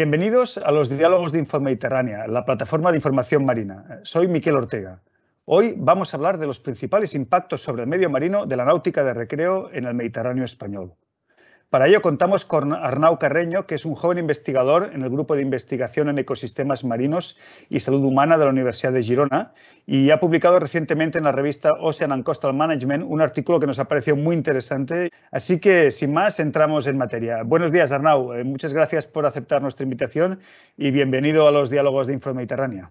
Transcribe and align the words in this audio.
Bienvenidos 0.00 0.56
a 0.56 0.70
los 0.70 0.88
diálogos 0.88 1.30
de 1.30 1.40
Infomediterránea, 1.40 2.26
la 2.26 2.46
plataforma 2.46 2.90
de 2.90 2.96
información 2.96 3.44
marina. 3.44 4.00
Soy 4.02 4.28
Miquel 4.28 4.56
Ortega. 4.56 5.02
Hoy 5.44 5.74
vamos 5.76 6.14
a 6.14 6.16
hablar 6.16 6.38
de 6.38 6.46
los 6.46 6.58
principales 6.58 7.14
impactos 7.14 7.60
sobre 7.62 7.82
el 7.82 7.86
medio 7.86 8.08
marino 8.08 8.46
de 8.46 8.56
la 8.56 8.64
náutica 8.64 9.04
de 9.04 9.12
recreo 9.12 9.68
en 9.74 9.84
el 9.84 9.92
Mediterráneo 9.92 10.46
español. 10.46 10.94
Para 11.70 11.86
ello 11.86 12.02
contamos 12.02 12.44
con 12.44 12.72
Arnau 12.72 13.20
Carreño, 13.20 13.68
que 13.68 13.76
es 13.76 13.84
un 13.84 13.94
joven 13.94 14.18
investigador 14.18 14.90
en 14.92 15.04
el 15.04 15.10
Grupo 15.10 15.36
de 15.36 15.42
Investigación 15.42 16.08
en 16.08 16.18
Ecosistemas 16.18 16.82
Marinos 16.82 17.38
y 17.68 17.78
Salud 17.78 18.02
Humana 18.04 18.36
de 18.36 18.44
la 18.44 18.50
Universidad 18.50 18.92
de 18.92 19.04
Girona 19.04 19.54
y 19.86 20.10
ha 20.10 20.18
publicado 20.18 20.58
recientemente 20.58 21.18
en 21.18 21.24
la 21.24 21.30
revista 21.30 21.74
Ocean 21.78 22.10
and 22.10 22.24
Coastal 22.24 22.54
Management 22.54 23.04
un 23.06 23.20
artículo 23.20 23.60
que 23.60 23.68
nos 23.68 23.78
ha 23.78 23.86
parecido 23.86 24.16
muy 24.16 24.34
interesante. 24.34 25.10
Así 25.30 25.60
que, 25.60 25.92
sin 25.92 26.12
más, 26.12 26.40
entramos 26.40 26.88
en 26.88 26.98
materia. 26.98 27.44
Buenos 27.44 27.70
días, 27.70 27.92
Arnau. 27.92 28.32
Eh, 28.34 28.42
muchas 28.42 28.74
gracias 28.74 29.06
por 29.06 29.24
aceptar 29.24 29.62
nuestra 29.62 29.84
invitación 29.84 30.40
y 30.76 30.90
bienvenido 30.90 31.46
a 31.46 31.52
los 31.52 31.70
diálogos 31.70 32.08
de 32.08 32.14
Infomediterránea. 32.14 32.90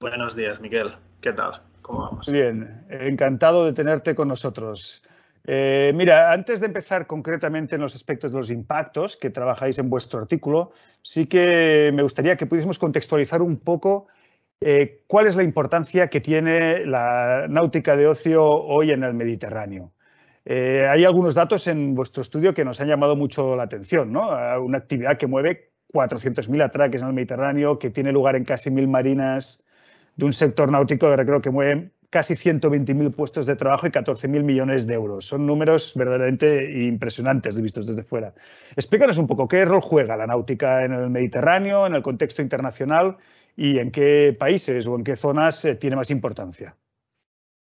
Buenos 0.00 0.34
días, 0.34 0.60
Miguel. 0.60 0.88
¿Qué 1.20 1.32
tal? 1.32 1.62
¿Cómo 1.80 2.00
vamos? 2.00 2.28
Bien, 2.28 2.84
encantado 2.90 3.64
de 3.64 3.72
tenerte 3.72 4.16
con 4.16 4.26
nosotros. 4.26 5.04
Eh, 5.46 5.92
mira, 5.94 6.32
antes 6.32 6.60
de 6.60 6.66
empezar 6.66 7.06
concretamente 7.06 7.74
en 7.74 7.82
los 7.82 7.94
aspectos 7.94 8.32
de 8.32 8.38
los 8.38 8.50
impactos 8.50 9.16
que 9.16 9.30
trabajáis 9.30 9.78
en 9.78 9.90
vuestro 9.90 10.20
artículo, 10.20 10.72
sí 11.02 11.26
que 11.26 11.90
me 11.92 12.02
gustaría 12.02 12.36
que 12.36 12.46
pudiésemos 12.46 12.78
contextualizar 12.78 13.42
un 13.42 13.58
poco 13.58 14.06
eh, 14.60 15.02
cuál 15.06 15.26
es 15.26 15.36
la 15.36 15.42
importancia 15.42 16.08
que 16.08 16.20
tiene 16.20 16.86
la 16.86 17.46
náutica 17.48 17.96
de 17.96 18.06
ocio 18.06 18.42
hoy 18.44 18.92
en 18.92 19.04
el 19.04 19.12
Mediterráneo. 19.12 19.92
Eh, 20.46 20.86
hay 20.88 21.04
algunos 21.04 21.34
datos 21.34 21.66
en 21.66 21.94
vuestro 21.94 22.22
estudio 22.22 22.54
que 22.54 22.64
nos 22.64 22.80
han 22.80 22.88
llamado 22.88 23.16
mucho 23.16 23.56
la 23.56 23.64
atención, 23.64 24.12
¿no? 24.12 24.30
Una 24.62 24.78
actividad 24.78 25.18
que 25.18 25.26
mueve 25.26 25.72
400.000 25.92 26.62
atraques 26.62 27.02
en 27.02 27.08
el 27.08 27.14
Mediterráneo, 27.14 27.78
que 27.78 27.90
tiene 27.90 28.12
lugar 28.12 28.36
en 28.36 28.44
casi 28.44 28.70
mil 28.70 28.88
marinas, 28.88 29.64
de 30.16 30.26
un 30.26 30.32
sector 30.32 30.70
náutico 30.70 31.10
de 31.10 31.16
recreo 31.16 31.40
que 31.40 31.50
mueve 31.50 31.90
casi 32.14 32.34
120.000 32.34 33.12
puestos 33.12 33.44
de 33.44 33.56
trabajo 33.56 33.88
y 33.88 33.90
14.000 33.90 34.44
millones 34.44 34.86
de 34.86 34.94
euros. 34.94 35.26
Son 35.26 35.44
números 35.44 35.94
verdaderamente 35.96 36.86
impresionantes 36.86 37.60
vistos 37.60 37.88
desde 37.88 38.04
fuera. 38.04 38.32
Explícanos 38.76 39.18
un 39.18 39.26
poco 39.26 39.48
qué 39.48 39.64
rol 39.64 39.80
juega 39.80 40.16
la 40.16 40.28
náutica 40.28 40.84
en 40.84 40.92
el 40.92 41.10
Mediterráneo, 41.10 41.88
en 41.88 41.96
el 41.96 42.02
contexto 42.02 42.40
internacional 42.40 43.16
y 43.56 43.80
en 43.80 43.90
qué 43.90 44.36
países 44.38 44.86
o 44.86 44.94
en 44.94 45.02
qué 45.02 45.16
zonas 45.16 45.64
eh, 45.64 45.74
tiene 45.74 45.96
más 45.96 46.12
importancia. 46.12 46.76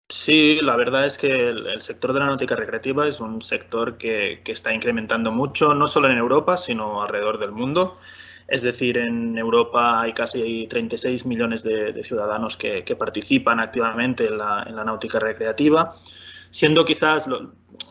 Sí, 0.08 0.60
la 0.62 0.78
verdad 0.78 1.06
es 1.06 1.18
que 1.18 1.50
el, 1.50 1.82
sector 1.82 2.14
de 2.14 2.22
la 2.22 2.28
náutica 2.28 2.56
recreativa 2.56 3.06
es 3.06 3.20
un 3.20 3.42
sector 3.42 3.98
que, 3.98 4.40
que 4.46 4.54
está 4.54 4.74
incrementando 4.74 5.30
mucho, 5.30 5.76
no 5.76 5.88
solo 5.88 6.10
en 6.10 6.18
Europa, 6.18 6.56
sino 6.56 7.04
alrededor 7.04 7.38
del 7.38 7.52
mundo. 7.52 7.98
Es 8.48 8.62
decir, 8.62 8.98
en 8.98 9.38
Europa 9.38 10.02
hay 10.02 10.14
casi 10.14 10.68
36 10.68 11.26
millones 11.26 11.64
de, 11.64 12.02
ciudadanos 12.04 12.56
que, 12.56 12.84
participan 12.98 13.60
activamente 13.60 14.26
en 14.26 14.38
la, 14.38 14.64
náutica 14.86 15.20
recreativa, 15.20 15.94
siendo 16.50 16.86
quizás, 16.86 17.28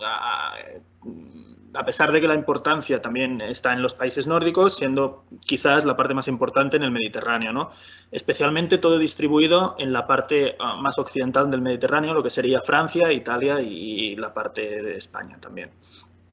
a, 0.02 1.84
pesar 1.84 2.10
de 2.10 2.22
que 2.22 2.28
la 2.28 2.34
importancia 2.34 3.02
también 3.02 3.42
está 3.42 3.74
en 3.74 3.82
los 3.82 3.92
países 3.92 4.26
nórdicos, 4.26 4.78
siendo 4.78 5.26
quizás 5.44 5.84
la 5.84 5.94
parte 5.94 6.14
más 6.14 6.26
importante 6.26 6.78
en 6.78 6.84
el 6.84 6.90
Mediterráneo, 6.90 7.52
¿no? 7.52 7.72
especialmente 8.10 8.78
todo 8.78 8.98
distribuido 8.98 9.76
en 9.78 9.92
la 9.92 10.06
parte 10.06 10.56
ah, 10.58 10.76
más 10.80 10.98
occidental 10.98 11.50
del 11.50 11.60
Mediterráneo, 11.60 12.14
lo 12.14 12.22
que 12.22 12.30
sería 12.30 12.60
Francia, 12.60 13.12
Italia 13.12 13.60
y 13.60 14.16
la 14.16 14.32
parte 14.32 14.82
de 14.82 14.96
España 14.96 15.38
también. 15.38 15.70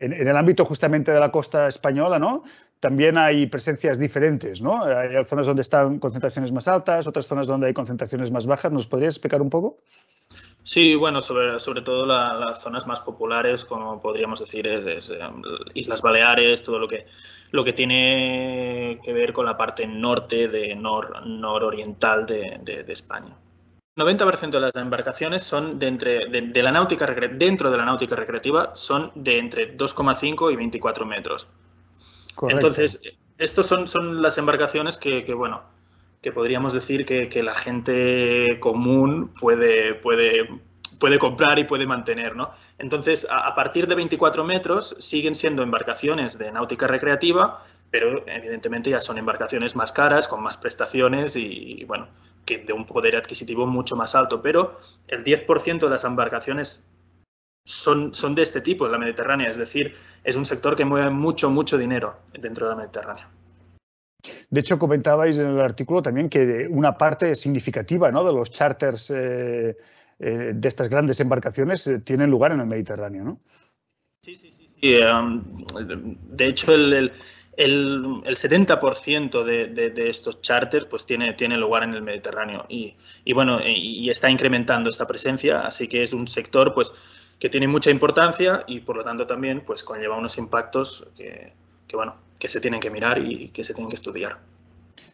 En, 0.03 0.27
el 0.27 0.35
ámbito 0.35 0.65
justamente 0.65 1.11
de 1.11 1.19
la 1.19 1.31
costa 1.31 1.67
española, 1.67 2.19
¿no? 2.19 2.43
También 2.83 3.17
hay 3.17 3.47
presencias 3.47 3.97
diferentes, 3.97 4.61
¿no? 4.61 4.83
Hay 4.83 5.23
zonas 5.23 5.47
donde 5.47 5.61
están 5.61 5.99
concentraciones 5.99 6.51
más 6.51 6.67
altas, 6.67 7.07
otras 7.07 7.25
zonas 7.25 7.47
donde 7.47 7.67
hay 7.67 7.73
concentraciones 7.73 8.29
más 8.29 8.45
bajas. 8.45 8.73
¿Nos 8.73 8.87
podrías 8.87 9.15
explicar 9.15 9.41
un 9.41 9.49
poco? 9.49 9.77
Sí, 10.63 10.93
bueno, 10.93 11.21
sobre, 11.21 11.61
sobre 11.61 11.81
todo 11.81 12.05
las 12.05 12.61
zonas 12.61 12.85
más 12.85 12.99
populares, 12.99 13.63
como 13.63 14.01
podríamos 14.01 14.41
decir, 14.41 14.67
es, 14.67 15.09
em, 15.11 15.41
Islas 15.75 16.01
Baleares, 16.01 16.61
todo 16.61 16.77
lo 16.77 16.89
que, 16.89 17.05
lo 17.51 17.63
que 17.63 17.71
tiene 17.71 18.99
que 19.01 19.13
ver 19.13 19.31
con 19.31 19.45
la 19.45 19.55
parte 19.55 19.87
norte 19.87 20.49
de 20.49 20.75
nor, 20.75 21.25
nororiental 21.25 22.25
de, 22.25 22.59
de, 22.63 22.83
de 22.83 22.91
España. 22.91 23.33
90% 23.95 24.49
de 24.49 24.59
las 24.59 24.75
embarcaciones 24.75 25.41
son 25.43 25.79
de 25.79 25.87
entre, 25.87 26.27
de, 26.27 26.63
la 26.63 26.71
náutica, 26.73 27.05
dentro 27.05 27.71
de 27.71 27.77
la 27.77 27.85
náutica 27.85 28.17
recreativa 28.17 28.75
son 28.75 29.13
de 29.15 29.39
entre 29.39 29.77
2,5 29.77 30.51
y 30.51 30.55
24 30.57 31.05
metros. 31.05 31.47
Entonces, 32.49 33.01
estos 33.37 33.67
son, 33.67 33.87
son 33.87 34.21
las 34.21 34.37
embarcaciones 34.37 34.97
que, 34.97 35.33
bueno, 35.33 35.63
que 36.21 36.31
podríamos 36.31 36.73
decir 36.73 37.05
que, 37.05 37.43
la 37.43 37.55
gente 37.55 38.59
común 38.59 39.33
puede, 39.39 39.95
puede, 39.95 40.47
puede 40.99 41.19
comprar 41.19 41.59
y 41.59 41.65
puede 41.65 41.85
mantener, 41.85 42.35
¿no? 42.35 42.51
Entonces, 42.77 43.27
a, 43.29 43.53
partir 43.55 43.87
de 43.87 43.95
24 43.95 44.43
metros 44.43 44.95
siguen 44.99 45.35
siendo 45.35 45.63
embarcaciones 45.63 46.37
de 46.37 46.51
náutica 46.51 46.87
recreativa, 46.87 47.63
pero 47.91 48.25
evidentemente 48.27 48.89
ya 48.89 48.99
son 48.99 49.17
embarcaciones 49.17 49.75
más 49.75 49.91
caras, 49.91 50.27
con 50.27 50.41
más 50.41 50.57
prestaciones 50.57 51.35
y, 51.35 51.83
bueno, 51.85 52.07
que 52.45 52.57
de 52.59 52.73
un 52.73 52.85
poder 52.85 53.15
adquisitivo 53.15 53.67
mucho 53.67 53.95
más 53.95 54.15
alto. 54.15 54.41
Pero 54.41 54.79
el 55.07 55.23
10% 55.23 55.79
de 55.79 55.89
las 55.89 56.03
embarcaciones 56.03 56.87
son, 57.65 58.13
son 58.13 58.35
de 58.35 58.41
este 58.41 58.61
tipo 58.61 58.85
en 58.85 58.91
la 58.91 58.97
Mediterránea, 58.97 59.49
es 59.49 59.57
decir, 59.57 59.95
es 60.23 60.35
un 60.35 60.45
sector 60.45 60.75
que 60.75 60.85
mueve 60.85 61.09
mucho, 61.09 61.49
mucho 61.49 61.77
dinero 61.77 62.17
dentro 62.39 62.67
de 62.67 62.71
la 62.71 62.77
Mediterránea. 62.77 63.29
De 64.49 64.59
hecho, 64.59 64.79
comentabais 64.79 65.37
en 65.37 65.47
el 65.47 65.59
artículo 65.59 66.01
también 66.01 66.29
que 66.29 66.67
una 66.69 66.97
parte 66.97 67.35
significativa 67.35 68.11
¿no? 68.11 68.23
de 68.23 68.31
los 68.31 68.51
charters 68.51 69.09
eh, 69.09 69.75
eh, 70.19 70.51
de 70.53 70.67
estas 70.67 70.89
grandes 70.89 71.19
embarcaciones 71.19 71.85
eh, 71.87 71.99
tienen 71.99 72.29
lugar 72.29 72.51
en 72.53 72.61
el 72.61 72.67
Mediterráneo, 72.67 73.23
¿no? 73.23 73.39
Sí, 74.23 74.35
sí, 74.37 74.53
sí. 74.57 74.69
de 74.79 76.45
hecho, 76.45 76.73
el, 76.73 77.11
el, 77.57 78.23
70% 78.23 79.43
de, 79.43 80.09
estos 80.09 80.41
charters 80.41 80.85
pues, 80.85 81.05
tiene, 81.05 81.33
tiene 81.33 81.57
lugar 81.57 81.83
en 81.83 81.93
el 81.93 82.01
Mediterráneo 82.01 82.65
y, 82.69 82.95
bueno, 83.33 83.59
y, 83.59 84.05
y, 84.05 84.09
está 84.09 84.29
incrementando 84.29 84.89
esta 84.89 85.05
presencia, 85.05 85.67
así 85.67 85.89
que 85.89 86.03
es 86.03 86.13
un 86.13 86.27
sector 86.27 86.73
pues, 86.73 86.93
que 87.39 87.49
tiene 87.49 87.67
mucha 87.67 87.91
importancia 87.91 88.63
y 88.67 88.79
por 88.79 88.97
lo 88.97 89.03
tanto 89.03 89.27
también 89.27 89.63
pues 89.65 89.83
conlleva 89.83 90.17
unos 90.17 90.37
impactos 90.37 91.07
que, 91.15 91.53
bueno, 91.93 92.15
que 92.39 92.47
se 92.47 92.61
tienen 92.61 92.79
que 92.79 92.89
mirar 92.89 93.19
y 93.19 93.49
que 93.49 93.63
se 93.63 93.73
tienen 93.73 93.89
que 93.89 93.95
estudiar. 93.95 94.37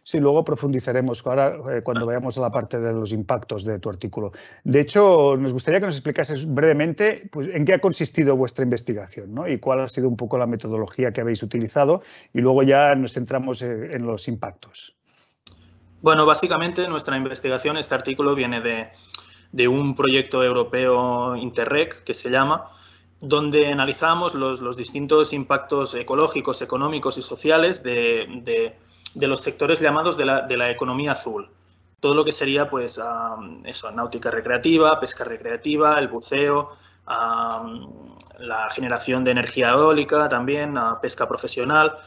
Sí, 0.02 0.18
luego 0.18 0.42
profundizaremos 0.44 1.24
ahora 1.26 1.56
eh, 1.70 1.82
cuando 1.82 2.06
vayamos 2.06 2.36
a 2.38 2.40
la 2.40 2.50
parte 2.50 2.80
de 2.80 2.92
los 2.92 3.12
impactos 3.12 3.64
de 3.64 3.78
tu 3.78 3.90
artículo. 3.90 4.32
De 4.64 4.80
hecho, 4.80 5.36
nos 5.36 5.52
gustaría 5.52 5.78
que 5.78 5.86
nos 5.86 5.94
explicases 5.94 6.52
brevemente 6.52 7.28
pues, 7.30 7.48
en 7.52 7.64
qué 7.64 7.74
ha 7.74 7.78
consistido 7.78 8.34
vuestra 8.34 8.64
investigación 8.64 9.34
¿no? 9.34 9.46
y 9.46 9.58
cuál 9.58 9.80
ha 9.80 9.88
sido 9.88 10.08
un 10.08 10.16
poco 10.16 10.38
la 10.38 10.46
metodología 10.46 11.12
que 11.12 11.20
habéis 11.20 11.42
utilizado 11.42 12.02
y 12.32 12.40
luego 12.40 12.62
ya 12.62 12.94
nos 12.94 13.12
centramos 13.12 13.62
en, 13.62 13.92
en 13.92 14.06
los 14.06 14.26
impactos. 14.26 14.96
Bueno, 16.02 16.24
básicamente 16.24 16.88
nuestra 16.88 17.16
investigación, 17.16 17.76
este 17.76 17.94
artículo 17.94 18.34
viene 18.34 18.60
de, 18.62 18.88
de 19.52 19.68
un 19.68 19.94
proyecto 19.94 20.44
europeo 20.44 21.36
Interreg 21.36 22.04
que 22.04 22.14
se 22.14 22.30
llama, 22.30 22.70
donde 23.20 23.66
analizamos 23.68 24.34
los, 24.34 24.76
distintos 24.76 25.32
impactos 25.32 25.94
ecológicos, 25.94 26.62
económicos 26.62 27.18
y 27.18 27.22
sociales 27.22 27.82
de, 27.82 28.76
los 29.16 29.40
sectores 29.42 29.80
llamados 29.80 30.16
de 30.16 30.24
la, 30.24 30.70
economía 30.70 31.12
azul. 31.12 31.48
Todo 32.00 32.14
lo 32.14 32.24
que 32.24 32.32
sería, 32.32 32.70
pues, 32.70 32.98
eso, 33.64 33.90
náutica 33.90 34.30
recreativa, 34.30 34.98
pesca 34.98 35.24
recreativa, 35.24 35.98
el 35.98 36.08
buceo, 36.08 36.70
la 37.06 38.68
generación 38.70 39.22
de 39.22 39.32
energía 39.32 39.70
eólica 39.70 40.28
también, 40.28 40.74
pesca 41.02 41.28
profesional. 41.28 41.98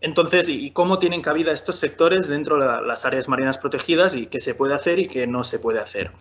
Entonces, 0.00 0.48
¿y 0.48 0.70
cómo 0.70 1.00
tienen 1.00 1.22
cabida 1.22 1.50
estos 1.50 1.74
sectores 1.76 2.28
dentro 2.28 2.58
de 2.60 2.86
las 2.86 3.04
áreas 3.04 3.28
marinas 3.28 3.58
protegidas 3.58 4.14
y 4.14 4.26
qué 4.26 4.38
se 4.38 4.54
puede 4.54 4.74
hacer 4.74 5.00
y 5.00 5.08
qué 5.08 5.26
no 5.26 5.42
se 5.42 5.58
puede 5.58 5.80
hacer? 5.80 6.12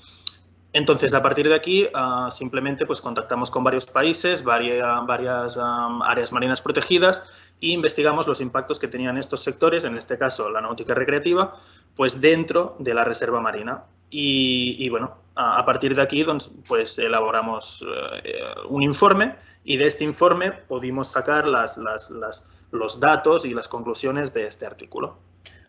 Entonces, 0.77 1.15
a 1.15 1.23
partir 1.23 1.49
de 1.49 1.55
aquí, 1.55 1.87
ah, 1.95 2.29
simplemente 2.31 2.85
pues, 2.85 3.01
contactamos 3.01 3.49
con 3.49 3.63
varios 3.63 3.87
países, 3.87 4.43
varias, 4.43 5.57
áreas 5.57 6.31
marinas 6.31 6.61
protegidas 6.61 7.23
e 7.59 7.69
investigamos 7.69 8.27
los 8.27 8.41
impactos 8.41 8.77
que 8.77 8.87
tenían 8.87 9.17
estos 9.17 9.41
sectores, 9.41 9.85
en 9.85 9.97
este 9.97 10.19
caso 10.19 10.51
la 10.51 10.61
náutica 10.61 10.93
recreativa, 10.93 11.55
pues 11.95 12.21
dentro 12.21 12.75
de 12.77 12.93
la 12.93 13.03
reserva 13.03 13.41
marina. 13.41 13.85
Y, 14.11 14.87
bueno, 14.89 15.17
a, 15.33 15.65
partir 15.65 15.95
de 15.95 16.01
aquí 16.03 16.23
pues 16.67 16.99
elaboramos 16.99 17.83
eh, 18.23 18.39
un 18.69 18.83
informe 18.83 19.35
y 19.63 19.77
de 19.77 19.87
este 19.87 20.03
informe 20.03 20.51
pudimos 20.51 21.07
sacar 21.07 21.47
los 21.47 22.99
datos 22.99 23.45
y 23.45 23.53
las 23.55 23.67
conclusiones 23.67 24.31
de 24.31 24.45
este 24.45 24.67
artículo 24.67 25.17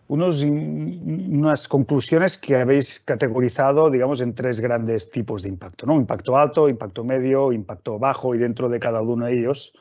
unas 0.09 1.69
conclusiones 1.69 2.39
que 2.39 2.57
habéis 2.57 3.01
categorizado, 3.01 3.91
digamos, 3.91 4.21
en 4.21 4.35
tres 4.35 4.59
grandes 4.59 5.11
tipos 5.11 5.43
de 5.43 5.51
impacto, 5.51 5.87
¿no? 5.87 5.95
Impacto 5.95 6.37
alto, 6.37 6.69
impacto 6.69 7.05
medio, 7.05 7.53
impacto 7.53 7.99
bajo 7.99 8.35
y 8.35 8.39
dentro 8.39 8.69
de 8.69 8.81
cada 8.81 9.03
uno 9.03 9.27
de 9.27 9.39
ellos 9.39 9.73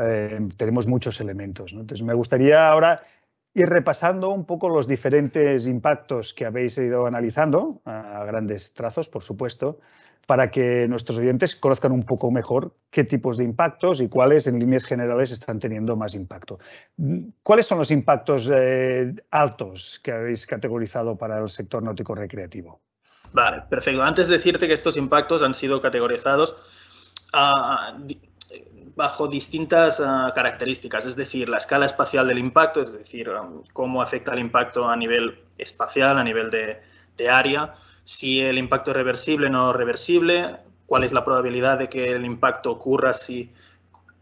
eh, 0.00 0.40
tenemos 0.56 0.86
muchos 0.88 1.20
elementos. 1.20 1.72
Entonces, 1.72 2.02
me 2.02 2.14
gustaría 2.14 2.68
ahora 2.68 3.02
ir 3.54 3.68
repasando 3.68 4.30
un 4.30 4.44
poco 4.44 4.68
los 4.68 4.88
diferentes 4.88 5.68
impactos 5.68 6.34
que 6.34 6.44
habéis 6.44 6.76
ido 6.76 7.06
analizando, 7.06 7.80
a 7.84 8.24
grandes 8.24 8.74
trazos, 8.74 9.08
por 9.08 9.22
supuesto, 9.22 9.78
para 10.26 10.50
que 10.50 10.86
nuestros 10.88 11.18
oyentes 11.18 11.56
conozcan 11.56 11.92
un 11.92 12.04
poco 12.04 12.30
mejor 12.30 12.74
qué 12.90 13.04
tipos 13.04 13.36
de 13.36 13.44
impactos 13.44 14.00
y 14.00 14.08
cuáles 14.08 14.46
en 14.46 14.58
líneas 14.58 14.84
generales 14.84 15.30
están 15.30 15.58
teniendo 15.58 15.96
más 15.96 16.14
impacto. 16.14 16.58
¿Cuáles 17.42 17.66
son 17.66 17.78
los 17.78 17.90
impactos 17.90 18.50
eh, 18.52 19.14
altos 19.30 20.00
que 20.02 20.12
habéis 20.12 20.46
categorizado 20.46 21.16
para 21.16 21.38
el 21.40 21.50
sector 21.50 21.82
náutico 21.82 22.14
recreativo? 22.14 22.80
Vale, 23.32 23.62
perfecto. 23.68 24.02
Antes 24.02 24.28
de 24.28 24.34
decirte 24.34 24.66
que 24.68 24.74
estos 24.74 24.96
impactos 24.96 25.42
han 25.42 25.54
sido 25.54 25.82
categorizados 25.82 26.54
ah, 27.32 27.98
bajo 28.94 29.26
distintas 29.26 30.00
ah, 30.00 30.32
características, 30.34 31.06
es 31.06 31.16
decir, 31.16 31.48
la 31.48 31.56
escala 31.56 31.86
espacial 31.86 32.28
del 32.28 32.38
impacto, 32.38 32.80
es 32.80 32.92
decir, 32.92 33.28
um, 33.28 33.62
cómo 33.72 34.00
afecta 34.00 34.32
el 34.32 34.38
impacto 34.38 34.88
a 34.88 34.96
nivel 34.96 35.40
espacial, 35.58 36.18
a 36.18 36.24
nivel 36.24 36.50
de, 36.50 36.80
de 37.16 37.28
área, 37.28 37.74
si 38.04 38.40
el 38.40 38.58
impacto 38.58 38.90
es 38.90 38.96
reversible 38.96 39.46
o 39.46 39.50
no 39.50 39.72
reversible, 39.72 40.58
cuál 40.86 41.04
es 41.04 41.12
la 41.12 41.24
probabilidad 41.24 41.78
de 41.78 41.88
que 41.88 42.12
el 42.12 42.24
impacto 42.24 42.70
ocurra 42.70 43.12
si 43.12 43.50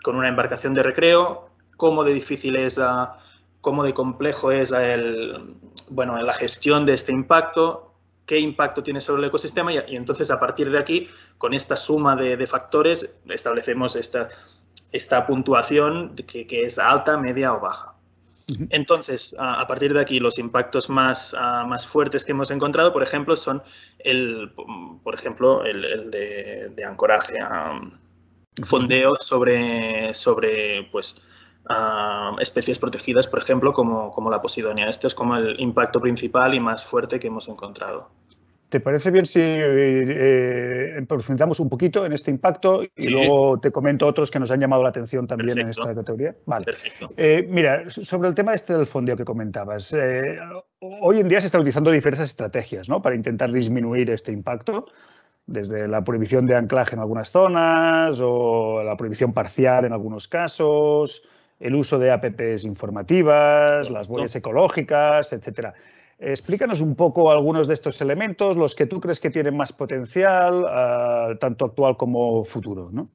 con 0.03 0.17
una 0.17 0.29
embarcación 0.29 0.75
de 0.75 0.83
recreo, 0.83 1.49
cómo 1.77 2.05
de 2.05 2.15
difícil 2.15 2.57
es, 2.57 2.79
ah, 2.79 3.19
cómo 3.61 3.85
de 3.85 3.95
complejo 3.95 4.53
es 4.53 4.73
el, 4.73 5.57
bueno, 5.91 6.21
la 6.21 6.35
gestión 6.35 6.87
de 6.87 6.95
este 6.95 7.13
impacto, 7.13 7.93
qué 8.27 8.39
impacto 8.39 8.83
tiene 8.83 9.01
sobre 9.01 9.23
el 9.23 9.29
ecosistema 9.29 9.73
y, 9.73 9.97
entonces 9.97 10.31
a 10.31 10.39
partir 10.39 10.71
de 10.71 10.79
aquí, 10.79 11.09
con 11.39 11.55
esta 11.55 11.77
suma 11.77 12.17
de, 12.17 12.47
factores, 12.47 13.19
establecemos 13.29 13.97
esta, 13.97 14.29
esta 14.93 15.27
puntuación 15.27 16.15
que 16.15 16.65
es 16.65 16.79
alta, 16.79 17.17
media 17.17 17.55
o 17.55 17.61
baja. 17.61 17.92
Entonces, 18.71 19.35
a 19.39 19.67
partir 19.67 19.93
de 19.95 20.01
aquí, 20.01 20.19
los 20.21 20.39
impactos 20.39 20.89
más, 20.91 21.35
más 21.67 21.87
fuertes 21.87 22.25
que 22.25 22.33
hemos 22.33 22.51
encontrado, 22.51 22.93
por 22.93 23.03
ejemplo, 23.03 23.37
son 23.37 23.63
el, 23.99 24.53
por 25.03 25.15
ejemplo, 25.15 25.65
el, 25.65 26.11
de, 26.11 26.85
ancoraje, 26.85 27.39
fondeo 28.65 29.15
sobre, 29.17 30.15
sobre 30.15 30.89
pues, 30.91 31.23
especies 32.41 32.79
protegidas, 32.79 33.27
por 33.27 33.41
ejemplo, 33.41 33.73
como, 33.73 34.11
como 34.11 34.31
la 34.31 34.41
posidonia. 34.41 34.89
Este 34.89 35.07
es 35.07 35.15
como 35.15 35.37
el 35.37 35.61
impacto 35.61 36.01
principal 36.01 36.55
y 36.55 36.61
más 36.61 36.85
fuerte 36.85 37.19
que 37.19 37.29
hemos 37.29 37.49
encontrado. 37.49 38.11
¿Te 38.73 38.81
parece 38.81 39.11
bien 39.11 39.27
si 39.27 39.39
eh, 39.39 40.97
eh, 40.97 41.05
profundizamos 41.07 41.61
un 41.61 41.69
poquito 41.69 42.07
en 42.07 42.15
este 42.15 42.31
impacto 42.31 42.83
y 42.83 43.09
luego 43.11 43.61
te 43.61 43.71
comento 43.71 44.07
otros 44.07 44.31
que 44.31 44.39
nos 44.39 44.51
han 44.51 44.61
llamado 44.61 44.83
la 44.83 44.89
atención 44.89 45.27
también 45.27 45.59
en 45.59 45.69
esta 45.69 45.95
categoría? 45.95 46.35
Vale. 46.47 46.65
Perfecto. 46.65 47.09
Eh, 47.19 47.47
mira, 47.51 47.91
sobre 47.91 48.31
el 48.31 48.35
tema 48.35 48.55
este 48.55 48.75
del 48.75 48.87
fondeo 48.87 49.15
que 49.15 49.27
comentabas, 49.27 49.95
hoy 50.81 51.21
en 51.21 51.29
día 51.29 51.43
se 51.43 51.49
están 51.49 51.61
utilizando 51.61 51.91
diversas 51.91 52.31
estrategias 52.31 52.89
¿no? 52.89 53.03
para 53.03 53.15
intentar 53.15 53.53
disminuir 53.53 54.09
este 54.09 54.33
impacto, 54.33 54.87
desde 55.45 55.87
la 55.87 56.03
prohibición 56.03 56.47
de 56.47 56.55
anclaje 56.55 56.95
en 56.95 57.03
algunas 57.03 57.29
zonas 57.29 58.21
o 58.23 58.83
la 58.83 58.97
prohibición 58.97 59.35
parcial 59.35 59.85
en 59.85 59.93
algunos 59.93 60.29
casos, 60.29 61.23
el 61.61 61.75
uso 61.75 61.99
de 61.99 62.11
APPs 62.11 62.65
informativas, 62.65 63.91
las 63.91 64.09
boyas 64.09 64.35
ecológicas, 64.35 65.31
etcétera. 65.35 65.75
Explícanos 66.25 66.81
un 66.81 66.95
poco 66.95 67.33
algunos 67.33 67.67
de 67.67 67.75
estos 67.75 68.01
elementos, 68.01 68.57
los 68.57 68.77
que 68.77 68.87
tú 68.87 69.01
crees 69.01 69.19
que 69.19 69.31
tienen 69.31 69.57
más 69.57 69.73
potencial, 69.73 70.65
ah, 70.69 71.31
tanto 71.41 71.65
actual 71.65 71.97
como 71.97 72.45
futuro, 72.45 72.91
¿no? 72.93 73.09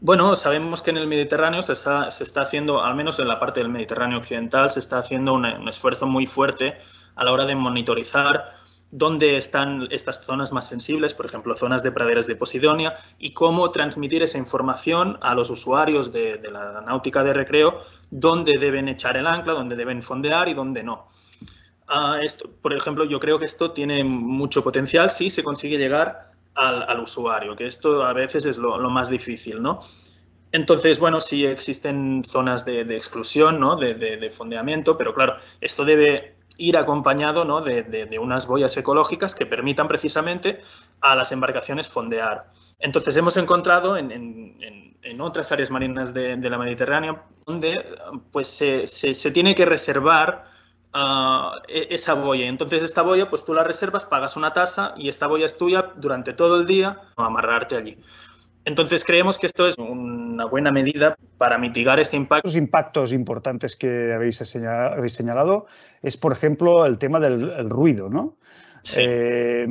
Bueno, 0.00 0.34
sabemos 0.34 0.82
que 0.82 0.90
en 0.90 0.96
el 0.96 1.06
Mediterráneo 1.06 1.62
se 1.62 1.74
está, 1.74 2.08
haciendo, 2.42 2.82
al 2.82 2.96
menos 2.96 3.20
en 3.20 3.28
la 3.28 3.38
parte 3.38 3.60
del 3.60 3.68
Mediterráneo 3.68 4.18
occidental, 4.18 4.72
se 4.72 4.80
está 4.80 4.98
haciendo 4.98 5.34
un, 5.34 5.68
esfuerzo 5.68 6.06
muy 6.08 6.26
fuerte 6.26 6.78
a 7.14 7.24
la 7.24 7.30
hora 7.30 7.44
de 7.44 7.54
monitorizar 7.54 8.54
dónde 8.90 9.36
están 9.36 9.86
estas 9.92 10.24
zonas 10.24 10.52
más 10.52 10.66
sensibles, 10.66 11.14
por 11.14 11.26
ejemplo, 11.26 11.54
zonas 11.54 11.84
de 11.84 11.92
praderas 11.92 12.26
de 12.26 12.34
Posidonia, 12.34 12.94
y 13.20 13.34
cómo 13.34 13.70
transmitir 13.70 14.24
esa 14.24 14.38
información 14.38 15.16
a 15.20 15.36
los 15.36 15.48
usuarios 15.48 16.12
de, 16.12 16.38
de 16.38 16.50
la 16.50 16.80
náutica 16.80 17.22
de 17.22 17.34
recreo, 17.34 17.82
dónde 18.10 18.58
deben 18.58 18.88
echar 18.88 19.16
el 19.16 19.28
ancla, 19.28 19.52
dónde 19.52 19.76
deben 19.76 20.02
fondear 20.02 20.48
y 20.48 20.54
dónde 20.54 20.82
no 20.82 21.06
por 22.62 22.72
ejemplo, 22.72 23.04
yo 23.04 23.18
creo 23.18 23.38
que 23.38 23.44
esto 23.44 23.72
tiene 23.72 24.04
mucho 24.04 24.62
potencial 24.62 25.10
si 25.10 25.30
se 25.30 25.42
consigue 25.42 25.76
llegar 25.76 26.32
al, 26.54 27.00
usuario, 27.00 27.56
que 27.56 27.66
esto 27.66 28.04
a 28.04 28.12
veces 28.12 28.44
es 28.44 28.58
lo, 28.58 28.78
más 28.90 29.08
difícil, 29.08 29.62
¿no? 29.62 29.80
Entonces, 30.52 30.98
bueno, 30.98 31.20
sí 31.20 31.46
existen 31.46 32.22
zonas 32.24 32.64
de, 32.64 32.82
exclusión, 32.82 33.58
¿no? 33.60 33.76
De, 33.76 34.30
fondeamiento, 34.30 34.98
pero 34.98 35.14
claro, 35.14 35.36
esto 35.60 35.84
debe 35.84 36.36
ir 36.58 36.76
acompañado 36.76 37.44
¿no? 37.44 37.62
de, 37.62 38.18
unas 38.20 38.46
boyas 38.46 38.76
ecológicas 38.76 39.34
que 39.34 39.46
permitan 39.46 39.88
precisamente 39.88 40.60
a 41.00 41.16
las 41.16 41.32
embarcaciones 41.32 41.88
fondear. 41.88 42.50
Entonces, 42.78 43.16
hemos 43.16 43.36
encontrado 43.36 43.96
en, 43.96 45.20
otras 45.20 45.50
áreas 45.52 45.70
marinas 45.70 46.12
de, 46.12 46.36
la 46.36 46.58
Mediterránea 46.58 47.24
donde 47.46 47.84
pues, 48.30 48.48
se, 48.48 48.86
se 48.86 49.30
tiene 49.30 49.54
que 49.54 49.64
reservar 49.64 50.59
e, 51.68 51.86
esa 51.90 52.14
boya. 52.14 52.46
Entonces 52.46 52.82
esta 52.82 53.02
boya, 53.02 53.30
pues 53.30 53.44
tú 53.44 53.54
la 53.54 53.64
reservas, 53.64 54.04
pagas 54.04 54.36
una 54.36 54.52
tasa 54.52 54.94
y 54.96 55.08
esta 55.08 55.26
boya 55.26 55.46
es 55.46 55.56
tuya 55.56 55.92
durante 55.96 56.32
todo 56.32 56.60
el 56.60 56.66
día, 56.66 57.00
amarrarte 57.16 57.76
allí. 57.76 57.96
Entonces 58.64 59.04
creemos 59.04 59.38
que 59.38 59.46
esto 59.46 59.66
es 59.66 59.78
una 59.78 60.44
buena 60.44 60.70
medida 60.70 61.16
para 61.38 61.56
mitigar 61.56 61.98
ese 61.98 62.16
impacto. 62.16 62.46
Los 62.46 62.56
impactos 62.56 63.12
importantes 63.12 63.74
que 63.74 64.12
habéis 64.12 64.36
señalado 64.36 65.66
es, 66.02 66.16
por 66.16 66.32
ejemplo, 66.32 66.84
el 66.84 66.98
tema 66.98 67.20
del 67.20 67.70
ruido, 67.70 68.10
¿no? 68.10 68.36
Eh, 68.96 69.66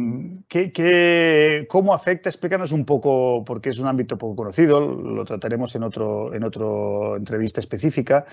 cómo 1.67 1.93
afecta? 1.93 2.29
Explícanos 2.29 2.71
un 2.71 2.85
poco, 2.85 3.43
porque 3.45 3.69
es 3.69 3.79
un 3.79 3.87
ámbito 3.87 4.17
poco 4.17 4.35
conocido, 4.35 4.79
lo 4.79 5.25
trataremos 5.25 5.75
en 5.75 5.83
otro 5.83 6.33
en 6.33 6.43
otra 6.43 7.17
entrevista 7.17 7.59
específica, 7.59 8.25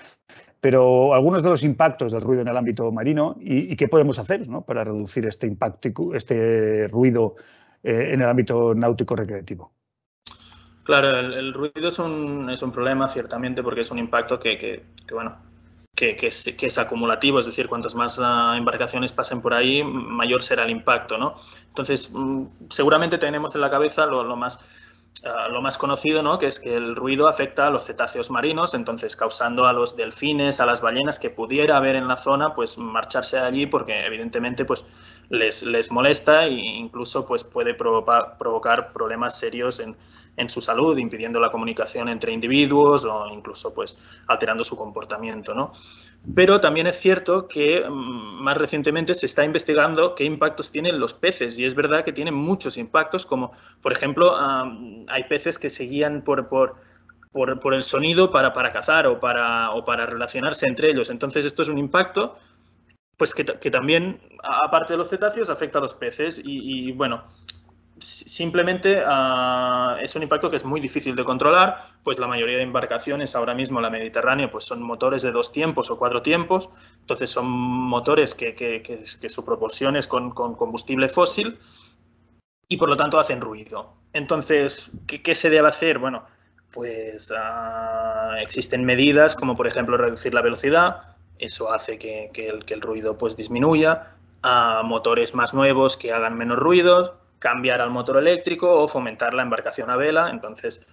pero 0.60 1.14
algunos 1.14 1.42
de 1.42 1.50
los 1.50 1.62
impactos 1.62 2.12
del 2.12 2.20
ruido 2.20 2.42
en 2.42 2.48
el 2.48 2.56
ámbito 2.56 2.90
marino 2.92 3.36
y, 3.40 3.74
qué 3.76 3.88
podemos 3.88 4.18
hacer 4.18 4.46
para 4.66 4.84
reducir 4.84 5.26
este 5.26 5.46
impacto, 5.46 6.14
este 6.14 6.88
ruido 6.88 7.36
eh, 7.82 8.10
en 8.12 8.20
el 8.22 8.28
ámbito 8.28 8.74
náutico 8.74 9.16
recreativo. 9.16 9.72
Claro, 10.84 11.18
el, 11.18 11.52
ruido 11.52 11.88
es 11.88 11.98
un, 11.98 12.48
es 12.48 12.62
un, 12.62 12.70
problema, 12.70 13.08
ciertamente, 13.08 13.60
porque 13.60 13.80
es 13.80 13.90
un 13.90 13.98
impacto 13.98 14.38
que, 14.38 14.56
que 14.56 15.14
bueno, 15.14 15.36
que, 15.96 16.26
es, 16.26 16.78
acumulativo, 16.78 17.38
es 17.38 17.46
decir, 17.46 17.68
cuantas 17.68 17.94
más 17.94 18.20
ah, 18.22 18.54
embarcaciones 18.56 19.12
pasen 19.12 19.40
por 19.40 19.54
ahí, 19.54 19.82
mayor 19.82 20.42
será 20.42 20.64
el 20.64 20.70
impacto, 20.70 21.16
¿no? 21.16 21.36
Entonces, 21.68 22.10
mm, 22.12 22.44
seguramente 22.68 23.16
tenemos 23.16 23.54
en 23.54 23.62
la 23.62 23.70
cabeza 23.70 24.04
lo, 24.04 24.36
más, 24.36 24.60
ah, 25.24 25.48
lo 25.48 25.62
más 25.62 25.78
conocido, 25.78 26.22
¿no? 26.22 26.38
Que 26.38 26.48
es 26.48 26.60
que 26.60 26.76
el 26.76 26.94
ruido 26.94 27.28
afecta 27.28 27.66
a 27.66 27.70
los 27.70 27.86
cetáceos 27.86 28.30
marinos, 28.30 28.74
entonces 28.74 29.16
causando 29.16 29.66
a 29.66 29.72
los 29.72 29.96
delfines, 29.96 30.60
a 30.60 30.66
las 30.66 30.82
ballenas 30.82 31.18
que 31.18 31.30
pudiera 31.30 31.78
haber 31.78 31.96
en 31.96 32.08
la 32.08 32.18
zona, 32.18 32.54
pues 32.54 32.76
marcharse 32.76 33.38
allí 33.38 33.64
porque 33.64 34.04
evidentemente 34.04 34.66
pues 34.66 34.84
les, 35.30 35.62
les 35.62 35.90
molesta 35.90 36.44
e 36.44 36.50
incluso 36.52 37.26
pues 37.26 37.42
puede 37.42 37.72
provocar, 37.72 38.36
provocar 38.36 38.92
problemas 38.92 39.38
serios 39.38 39.80
en, 39.80 39.96
en 40.36 40.48
su 40.48 40.60
salud, 40.60 40.98
impidiendo 40.98 41.40
la 41.40 41.50
comunicación 41.50 42.08
entre 42.08 42.32
individuos 42.32 43.04
o 43.04 43.26
incluso 43.28 43.72
pues 43.72 43.98
alterando 44.26 44.64
su 44.64 44.76
comportamiento. 44.76 45.54
¿no? 45.54 45.72
Pero 46.34 46.60
también 46.60 46.86
es 46.86 46.98
cierto 46.98 47.48
que 47.48 47.82
mm, 47.88 48.42
más 48.42 48.56
recientemente 48.56 49.14
se 49.14 49.26
está 49.26 49.44
investigando 49.44 50.14
qué 50.14 50.24
impactos 50.24 50.70
tienen 50.70 50.98
los 50.98 51.14
peces 51.14 51.58
y 51.58 51.64
es 51.64 51.74
verdad 51.74 52.04
que 52.04 52.12
tienen 52.12 52.34
muchos 52.34 52.76
impactos, 52.76 53.24
como 53.24 53.52
por 53.80 53.92
ejemplo 53.92 54.36
hay 55.08 55.24
peces 55.28 55.58
que 55.58 55.70
se 55.70 55.84
guían 55.84 56.22
por, 56.22 56.48
por, 56.48 56.78
por, 57.32 57.74
el 57.74 57.82
sonido 57.82 58.30
para, 58.30 58.52
para 58.52 58.72
cazar 58.72 59.06
o 59.06 59.20
para, 59.20 59.70
o 59.72 59.84
para 59.84 60.06
relacionarse 60.06 60.66
entre 60.68 60.90
ellos. 60.90 61.10
Entonces 61.10 61.44
esto 61.44 61.62
es 61.62 61.68
un 61.68 61.78
impacto 61.78 62.36
pues 63.16 63.34
que, 63.34 63.44
que, 63.44 63.70
también, 63.70 64.20
aparte 64.42 64.92
de 64.92 64.98
los 64.98 65.08
cetáceos, 65.08 65.48
afecta 65.48 65.78
a 65.78 65.82
los 65.82 65.94
peces. 65.94 66.38
Y, 66.44 66.88
y 66.88 66.92
bueno, 66.92 67.24
simplemente 67.98 69.02
ah, 69.04 69.98
es 70.02 70.14
un 70.16 70.22
impacto 70.22 70.50
que 70.50 70.56
es 70.56 70.64
muy 70.64 70.80
difícil 70.80 71.16
de 71.16 71.24
controlar, 71.24 71.84
pues 72.02 72.18
la 72.18 72.26
mayoría 72.26 72.56
de 72.56 72.62
embarcaciones 72.62 73.34
ahora 73.34 73.54
mismo 73.54 73.78
en 73.78 73.84
la 73.84 73.90
Mediterránea 73.90 74.50
pues 74.50 74.64
son 74.64 74.82
motores 74.82 75.22
de 75.22 75.32
dos 75.32 75.52
tiempos 75.52 75.90
o 75.90 75.98
cuatro 75.98 76.22
tiempos, 76.22 76.68
entonces 77.00 77.30
son 77.30 77.48
motores 77.48 78.34
que, 78.34 78.54
que, 78.54 79.28
su 79.28 79.44
proporción 79.44 79.96
es 79.96 80.06
con, 80.06 80.32
combustible 80.32 81.08
fósil 81.08 81.58
y 82.68 82.76
por 82.76 82.88
lo 82.88 82.96
tanto 82.96 83.18
hacen 83.18 83.40
ruido. 83.40 83.94
Entonces, 84.12 84.92
¿qué, 85.06 85.34
se 85.34 85.50
debe 85.50 85.68
hacer? 85.68 85.98
Bueno, 85.98 86.24
pues 86.72 87.32
ah, 87.36 88.36
existen 88.40 88.84
medidas 88.84 89.34
como 89.34 89.56
por 89.56 89.66
ejemplo 89.66 89.96
reducir 89.96 90.34
la 90.34 90.42
velocidad, 90.42 91.16
eso 91.38 91.72
hace 91.72 91.98
que, 91.98 92.30
el, 92.34 92.64
el, 92.66 92.80
ruido 92.80 93.16
pues 93.16 93.36
disminuya, 93.36 94.12
a 94.42 94.82
motores 94.84 95.34
más 95.34 95.54
nuevos 95.54 95.96
que 95.96 96.12
hagan 96.12 96.36
menos 96.36 96.58
ruido, 96.58 97.25
cambiar 97.38 97.80
al 97.80 97.90
motor 97.90 98.18
eléctrico 98.18 98.82
o 98.82 98.88
fomentar 98.88 99.34
la 99.34 99.42
embarcación 99.42 99.90
a 99.90 99.96
vela. 99.96 100.30
Entonces, 100.30 100.86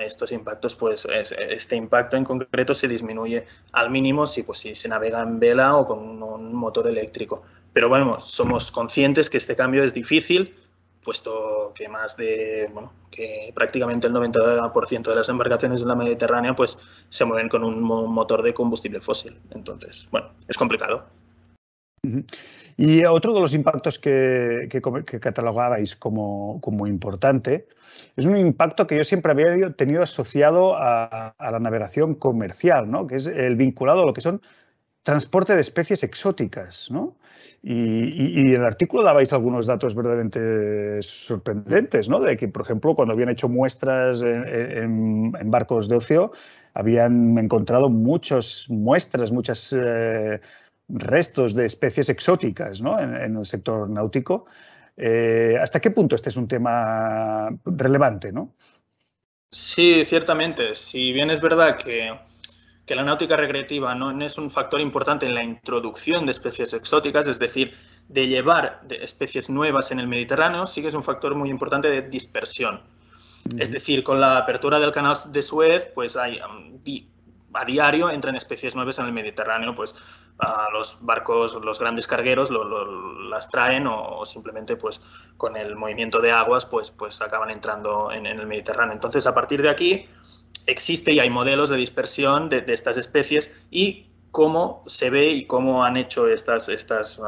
estos 0.00 0.32
impactos, 0.32 0.74
pues 0.74 1.06
este 1.10 1.76
impacto 1.76 2.16
en 2.16 2.24
concreto 2.24 2.74
se 2.74 2.88
disminuye 2.88 3.44
al 3.72 3.90
mínimo 3.90 4.26
si, 4.26 4.42
pues, 4.42 4.60
si 4.60 4.74
se 4.74 4.88
navega 4.88 5.22
en 5.22 5.38
vela 5.38 5.76
o 5.76 5.86
con 5.86 6.22
un 6.22 6.54
motor 6.54 6.86
eléctrico. 6.88 7.42
Pero 7.72 7.88
bueno, 7.88 8.18
somos 8.18 8.72
conscientes 8.72 9.28
que 9.28 9.36
este 9.36 9.54
cambio 9.54 9.84
es 9.84 9.92
difícil, 9.92 10.54
puesto 11.04 11.72
que 11.74 11.86
más 11.88 12.16
de, 12.16 12.68
bueno, 12.72 12.92
que 13.10 13.52
prácticamente 13.54 14.06
el 14.06 14.14
90% 14.14 15.02
de 15.02 15.14
las 15.14 15.28
embarcaciones 15.28 15.82
en 15.82 15.88
la 15.88 15.94
Mediterránea 15.94 16.54
pues 16.54 16.78
se 17.10 17.24
mueven 17.26 17.48
con 17.48 17.62
un 17.62 17.82
motor 17.82 18.42
de 18.42 18.54
combustible 18.54 19.00
fósil. 19.00 19.38
Entonces, 19.50 20.08
bueno, 20.10 20.30
es 20.48 20.56
complicado. 20.56 21.06
Y 22.80 23.04
otro 23.04 23.34
de 23.34 23.40
los 23.40 23.54
impactos 23.54 23.98
que, 23.98 24.68
catalogabais 25.20 25.96
como, 25.96 26.86
importante 26.86 27.66
es 28.16 28.24
un 28.24 28.36
impacto 28.36 28.86
que 28.86 28.96
yo 28.96 29.02
siempre 29.02 29.32
había 29.32 29.72
tenido 29.72 30.04
asociado 30.04 30.76
a, 30.76 31.34
la 31.40 31.58
navegación 31.58 32.14
comercial, 32.14 32.88
¿no? 32.88 33.08
que 33.08 33.16
es 33.16 33.26
el 33.26 33.56
vinculado 33.56 34.02
a 34.02 34.06
lo 34.06 34.14
que 34.14 34.20
son 34.20 34.40
transporte 35.02 35.56
de 35.56 35.60
especies 35.60 36.04
exóticas. 36.04 36.88
¿no? 36.88 37.16
Y, 37.64 38.42
en 38.42 38.54
el 38.54 38.64
artículo 38.64 39.02
dabais 39.02 39.32
algunos 39.32 39.66
datos 39.66 39.96
verdaderamente 39.96 41.02
sorprendentes, 41.02 42.08
¿no? 42.08 42.20
de 42.20 42.36
que, 42.36 42.46
por 42.46 42.62
ejemplo, 42.62 42.94
cuando 42.94 43.12
habían 43.12 43.30
hecho 43.30 43.48
muestras 43.48 44.22
en, 44.22 45.32
barcos 45.50 45.88
de 45.88 45.96
ocio, 45.96 46.30
habían 46.74 47.36
encontrado 47.38 47.90
muchas 47.90 48.66
muestras, 48.68 49.32
muchas... 49.32 49.74
Eh, 49.76 50.38
restos 50.88 51.54
de 51.54 51.66
especies 51.66 52.08
exóticas 52.08 52.80
en, 52.80 53.36
el 53.36 53.46
sector 53.46 53.88
náutico. 53.88 54.46
Eh, 54.96 55.56
¿Hasta 55.60 55.80
qué 55.80 55.90
punto 55.90 56.16
este 56.16 56.30
es 56.30 56.36
un 56.36 56.48
tema 56.48 57.48
relevante? 57.64 58.32
¿no? 58.32 58.54
Sí, 59.50 60.04
ciertamente. 60.04 60.74
Si 60.74 61.12
bien 61.12 61.30
es 61.30 61.40
verdad 61.40 61.78
que, 61.78 62.12
la 62.94 63.02
náutica 63.02 63.36
recreativa 63.36 63.94
no 63.94 64.18
es 64.24 64.38
un 64.38 64.50
factor 64.50 64.80
importante 64.80 65.26
en 65.26 65.34
la 65.34 65.42
introducción 65.42 66.24
de 66.24 66.32
especies 66.32 66.72
exóticas, 66.72 67.26
es 67.26 67.38
decir, 67.38 67.74
de 68.08 68.26
llevar 68.26 68.80
especies 68.88 69.50
nuevas 69.50 69.90
en 69.90 70.00
el 70.00 70.08
Mediterráneo, 70.08 70.64
sí 70.64 70.80
que 70.80 70.88
es 70.88 70.94
un 70.94 71.04
factor 71.04 71.34
muy 71.34 71.50
importante 71.50 71.88
de 71.88 72.02
dispersión. 72.02 72.80
Es 73.58 73.70
decir, 73.70 74.02
con 74.02 74.20
la 74.20 74.38
apertura 74.38 74.78
del 74.78 74.92
canal 74.92 75.16
de 75.30 75.42
Suez, 75.42 75.90
pues 75.94 76.16
hay 76.16 76.38
um, 76.40 76.78
a 77.54 77.64
diario 77.64 78.10
entran 78.10 78.36
especies 78.36 78.74
nuevas 78.74 78.98
en 78.98 79.06
el 79.06 79.12
Mediterráneo, 79.12 79.74
pues 79.74 79.94
a 80.38 80.68
los 80.72 80.98
barcos, 81.00 81.54
los 81.64 81.80
grandes 81.80 82.06
cargueros 82.06 82.50
las 83.28 83.50
traen 83.50 83.86
o, 83.86 84.24
simplemente 84.24 84.76
pues 84.76 85.00
con 85.36 85.56
el 85.56 85.74
movimiento 85.74 86.20
de 86.20 86.30
aguas 86.30 86.64
pues, 86.64 86.90
pues 86.90 87.20
acaban 87.20 87.50
entrando 87.50 88.12
en, 88.12 88.26
el 88.26 88.46
Mediterráneo. 88.46 88.94
Entonces 88.94 89.26
a 89.26 89.34
partir 89.34 89.62
de 89.62 89.70
aquí 89.70 90.06
existe 90.66 91.12
y 91.12 91.20
hay 91.20 91.30
modelos 91.30 91.70
de 91.70 91.76
dispersión 91.76 92.48
de, 92.48 92.64
estas 92.68 92.96
especies 92.96 93.56
y 93.70 94.06
cómo 94.30 94.84
se 94.86 95.10
ve 95.10 95.30
y 95.30 95.46
cómo 95.46 95.84
han 95.84 95.96
hecho 95.96 96.28
estas, 96.28 96.68
estas, 96.68 97.20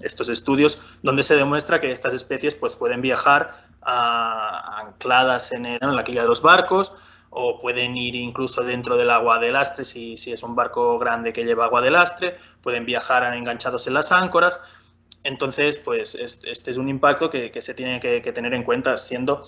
estos 0.00 0.28
estudios 0.28 0.80
donde 1.02 1.22
se 1.22 1.36
demuestra 1.36 1.80
que 1.80 1.92
estas 1.92 2.14
especies 2.14 2.54
pues, 2.54 2.76
pueden 2.76 3.02
viajar 3.02 3.66
ancladas 3.82 5.52
en, 5.52 5.66
en 5.66 5.96
la 5.96 6.04
quilla 6.04 6.22
de 6.22 6.28
los 6.28 6.40
barcos, 6.40 6.92
o 7.30 7.58
pueden 7.58 7.96
ir 7.96 8.16
incluso 8.16 8.62
dentro 8.62 8.96
del 8.96 9.10
agua 9.10 9.38
de 9.38 9.52
lastre 9.52 9.84
si, 9.84 10.16
si 10.16 10.32
es 10.32 10.42
un 10.42 10.56
barco 10.56 10.98
grande 10.98 11.32
que 11.32 11.44
lleva 11.44 11.64
agua 11.64 11.80
de 11.80 11.90
lastre, 11.90 12.32
pueden 12.60 12.84
viajar 12.84 13.22
enganchados 13.34 13.86
en 13.86 13.94
las 13.94 14.10
áncoras. 14.12 14.60
Entonces, 15.22 15.78
pues 15.78 16.14
este 16.14 16.70
es 16.70 16.76
un 16.76 16.88
impacto 16.88 17.30
que, 17.30 17.52
se 17.60 17.74
tiene 17.74 18.00
que, 18.00 18.20
tener 18.32 18.54
en 18.54 18.64
cuenta, 18.64 18.96
siendo, 18.96 19.44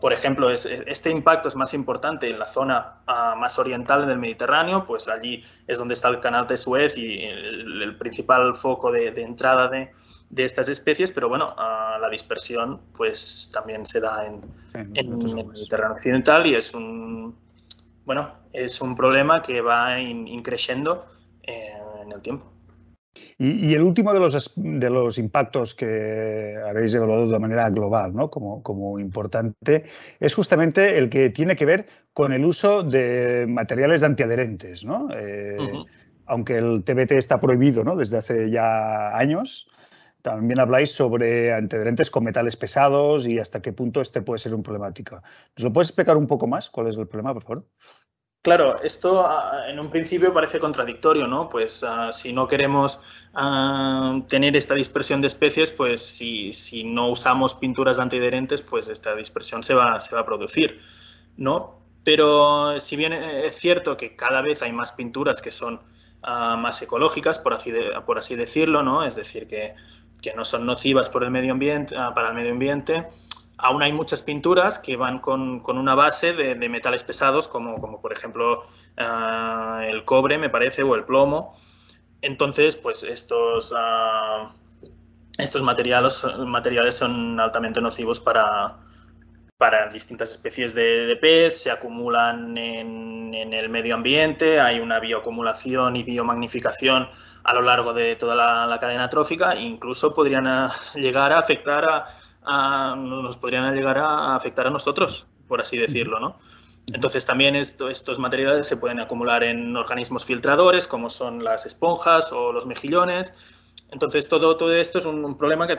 por 0.00 0.12
ejemplo, 0.12 0.48
este 0.50 1.10
impacto 1.10 1.48
es 1.48 1.56
más 1.56 1.74
importante 1.74 2.30
en 2.30 2.38
la 2.38 2.46
zona 2.46 3.02
ah, 3.06 3.34
más 3.36 3.58
oriental 3.58 4.06
del 4.06 4.18
Mediterráneo, 4.18 4.84
pues 4.84 5.08
allí 5.08 5.44
es 5.66 5.78
donde 5.78 5.94
está 5.94 6.08
el 6.08 6.20
canal 6.20 6.46
de 6.46 6.56
Suez 6.56 6.96
y 6.96 7.24
el, 7.24 7.96
principal 7.98 8.54
foco 8.54 8.92
de 8.92 9.08
entrada 9.20 9.68
de, 9.68 9.92
de 10.30 10.44
estas 10.44 10.68
especies, 10.68 11.10
pero 11.10 11.28
bueno, 11.28 11.54
la 11.56 12.08
dispersión 12.10 12.80
pues 12.96 13.50
también 13.52 13.86
se 13.86 14.00
da 14.00 14.26
en, 14.26 14.42
el 14.94 15.08
Mediterráneo 15.08 15.94
occidental 15.94 16.46
y 16.46 16.54
es 16.54 16.74
un 16.74 17.34
bueno, 18.04 18.30
es 18.54 18.80
un 18.80 18.94
problema 18.94 19.42
que 19.42 19.60
va 19.60 20.00
increciendo 20.00 21.04
en 21.42 22.10
el 22.10 22.22
tiempo. 22.22 22.50
Y, 23.36 23.74
el 23.74 23.82
último 23.82 24.12
de 24.12 24.20
los, 24.20 24.52
de 24.56 24.90
los 24.90 25.18
impactos 25.18 25.74
que 25.74 26.56
habéis 26.68 26.94
evaluado 26.94 27.28
de 27.28 27.38
manera 27.38 27.68
global, 27.70 28.14
¿no? 28.14 28.30
como, 28.30 28.62
como 28.62 28.98
importante, 28.98 29.84
es 30.18 30.34
justamente 30.34 30.98
el 30.98 31.08
que 31.08 31.30
tiene 31.30 31.54
que 31.54 31.64
ver 31.64 31.86
con 32.12 32.32
el 32.32 32.44
uso 32.44 32.82
de 32.82 33.46
materiales 33.48 34.02
antiadherentes. 34.02 34.84
¿no? 34.84 35.08
Eh, 35.14 35.56
aunque 36.26 36.56
el 36.56 36.82
TBT 36.84 37.12
está 37.12 37.40
prohibido 37.40 37.84
¿no? 37.84 37.94
desde 37.94 38.18
hace 38.18 38.50
ya 38.50 39.16
años, 39.16 39.68
también 40.28 40.60
habláis 40.60 40.92
sobre 40.92 41.54
antecedentes 41.54 42.10
con 42.10 42.24
metales 42.24 42.56
pesados 42.56 43.26
y 43.26 43.38
hasta 43.38 43.62
qué 43.62 43.72
punto 43.72 44.02
este 44.02 44.20
puede 44.20 44.38
ser 44.38 44.54
un 44.54 44.62
problemático. 44.62 45.22
¿Nos 45.56 45.64
lo 45.64 45.72
puedes 45.72 45.88
explicar 45.88 46.16
un 46.16 46.26
poco 46.26 46.46
más 46.46 46.68
cuál 46.68 46.88
es 46.88 46.96
el 46.96 47.06
problema, 47.06 47.32
por 47.32 47.44
favor? 47.44 47.64
Claro, 48.42 48.80
esto 48.82 49.26
ah, 49.26 49.64
en 49.68 49.80
un 49.80 49.90
principio 49.90 50.32
parece 50.32 50.60
contradictorio, 50.60 51.26
¿no? 51.26 51.48
Pues 51.48 51.82
ah, 51.82 52.12
si 52.12 52.32
no 52.32 52.46
queremos 52.46 53.00
ah, 53.34 54.20
tener 54.28 54.54
esta 54.54 54.74
dispersión 54.74 55.22
de 55.22 55.28
especies, 55.28 55.72
pues 55.72 56.02
si, 56.02 56.52
si, 56.52 56.84
no 56.84 57.08
usamos 57.08 57.54
pinturas 57.54 57.98
antiadherentes, 57.98 58.60
pues 58.60 58.88
esta 58.88 59.14
dispersión 59.14 59.62
se 59.62 59.74
va, 59.74 59.98
se 59.98 60.14
va 60.14 60.20
a 60.20 60.26
producir, 60.26 60.80
¿no? 61.38 61.80
Pero 62.04 62.78
si 62.80 62.96
bien 62.96 63.12
es 63.14 63.56
cierto 63.56 63.96
que 63.96 64.14
cada 64.14 64.42
vez 64.42 64.62
hay 64.62 64.72
más 64.72 64.92
pinturas 64.92 65.42
que 65.42 65.50
son 65.50 65.80
más 66.22 66.82
ecológicas, 66.82 67.38
por 67.38 67.54
así, 67.54 67.72
por 68.04 68.18
así 68.18 68.34
decirlo, 68.34 68.82
¿no? 68.82 69.04
Es 69.04 69.14
decir, 69.14 69.46
que 69.46 69.74
que 70.22 70.34
no 70.34 70.44
son 70.44 70.66
nocivas 70.66 71.08
ah, 71.08 71.12
para 71.12 71.26
el 71.26 71.32
medio 72.34 72.52
ambiente, 72.52 73.04
aún 73.58 73.82
hay 73.82 73.92
muchas 73.92 74.22
pinturas 74.22 74.78
que 74.78 74.96
van 74.96 75.18
con, 75.18 75.62
una 75.66 75.94
base 75.94 76.32
de, 76.32 76.68
metales 76.68 77.04
pesados, 77.04 77.48
como, 77.48 78.00
por 78.00 78.12
ejemplo 78.12 78.64
ah, 78.96 79.82
el 79.86 80.04
cobre, 80.04 80.38
me 80.38 80.50
parece, 80.50 80.82
o 80.82 80.94
el 80.94 81.04
plomo. 81.04 81.54
Entonces, 82.22 82.76
pues 82.76 83.02
estos, 83.02 83.72
ah, 83.76 84.52
estos 85.38 85.62
materiales, 85.62 86.24
materiales 86.38 86.96
son 86.96 87.38
altamente 87.38 87.80
nocivos 87.80 88.18
para, 88.18 88.76
para 89.58 89.88
distintas 89.88 90.30
especies 90.30 90.72
de, 90.72 91.18
pez, 91.20 91.62
se 91.62 91.70
acumulan 91.70 92.56
en, 92.56 93.34
el 93.34 93.68
medio 93.68 93.94
ambiente, 93.94 94.60
hay 94.60 94.80
una 94.80 94.98
bioacumulación 94.98 95.96
y 95.96 96.02
biomagnificación 96.02 97.08
a 97.44 97.54
lo 97.54 97.62
largo 97.62 97.92
de 97.92 98.16
toda 98.16 98.34
la, 98.34 98.78
cadena 98.78 99.08
trófica, 99.08 99.56
incluso 99.56 100.12
podrían 100.12 100.46
eh, 100.46 100.68
llegar 100.94 101.32
a 101.32 101.38
afectar 101.38 101.84
a, 102.42 102.94
nos 102.96 103.36
podrían 103.36 103.74
llegar 103.74 103.98
a 103.98 104.34
afectar 104.34 104.66
a 104.66 104.70
nosotros, 104.70 105.26
por 105.46 105.60
así 105.60 105.76
decirlo, 105.76 106.18
¿no? 106.18 106.38
Entonces 106.94 107.26
también 107.26 107.54
estos 107.54 108.18
materiales 108.18 108.66
se 108.66 108.78
pueden 108.78 109.00
acumular 109.00 109.44
en 109.44 109.76
organismos 109.76 110.24
filtradores, 110.24 110.86
como 110.86 111.10
son 111.10 111.44
las 111.44 111.66
esponjas 111.66 112.32
o 112.32 112.52
los 112.52 112.64
mejillones. 112.64 113.32
Entonces 113.90 114.28
todo, 114.28 114.56
todo 114.56 114.74
esto 114.74 114.98
es 114.98 115.04
un, 115.04 115.36
problema 115.36 115.66
que 115.66 115.78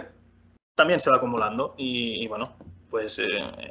también 0.75 0.99
se 0.99 1.09
va 1.09 1.17
acumulando 1.17 1.73
y, 1.77 2.27
bueno, 2.27 2.53
pues 2.91 3.19
eh, 3.19 3.25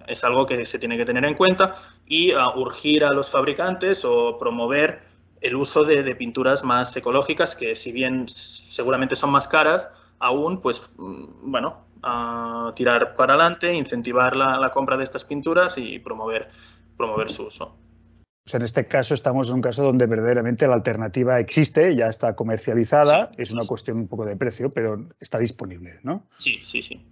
es 0.07 0.25
algo 0.25 0.47
que 0.47 0.67
se 0.67 0.79
tiene 0.79 0.97
que 0.97 1.05
tener 1.05 1.25
en 1.25 1.35
cuenta 1.35 1.77
y 2.07 2.35
urgir 2.35 3.05
a 3.05 3.13
los 3.13 3.31
fabricantes 3.31 4.05
o 4.05 4.37
promover 4.39 5.08
el 5.41 5.57
uso 5.57 5.85
de, 5.85 6.15
pinturas 6.15 6.65
más 6.65 6.97
ecológicas 6.97 7.55
que 7.55 7.77
si 7.77 7.93
bien 7.93 8.29
seguramente 8.29 9.17
son 9.17 9.31
más 9.31 9.49
caras, 9.49 9.91
aún 10.19 10.61
pues 10.61 10.91
mm, 10.97 11.51
bueno, 11.51 11.85
tirar 12.75 13.15
para 13.15 13.35
adelante, 13.35 13.73
incentivar 13.73 14.37
la, 14.37 14.71
compra 14.73 14.97
de 14.97 15.05
estas 15.05 15.25
pinturas 15.25 15.77
y 15.79 15.99
promover, 15.99 16.49
promover 16.97 17.31
su 17.31 17.47
uso. 17.47 17.77
en 18.53 18.63
este 18.63 18.87
caso 18.87 19.15
estamos 19.15 19.49
en 19.49 19.55
un 19.55 19.63
caso 19.63 19.83
donde 19.83 20.07
verdaderamente 20.07 20.67
la 20.67 20.75
alternativa 20.75 21.41
existe, 21.41 21.95
ya 21.97 22.07
está 22.07 22.35
comercializada, 22.37 23.31
es 23.37 23.51
una 23.53 23.67
cuestión 23.67 23.99
un 23.99 24.09
poco 24.09 24.25
de 24.25 24.37
precio, 24.37 24.71
pero 24.71 25.07
está 25.21 25.39
disponible, 25.39 25.99
¿no? 26.03 26.27
Sí, 26.37 26.61
sí, 26.63 26.83
sí. 26.83 27.05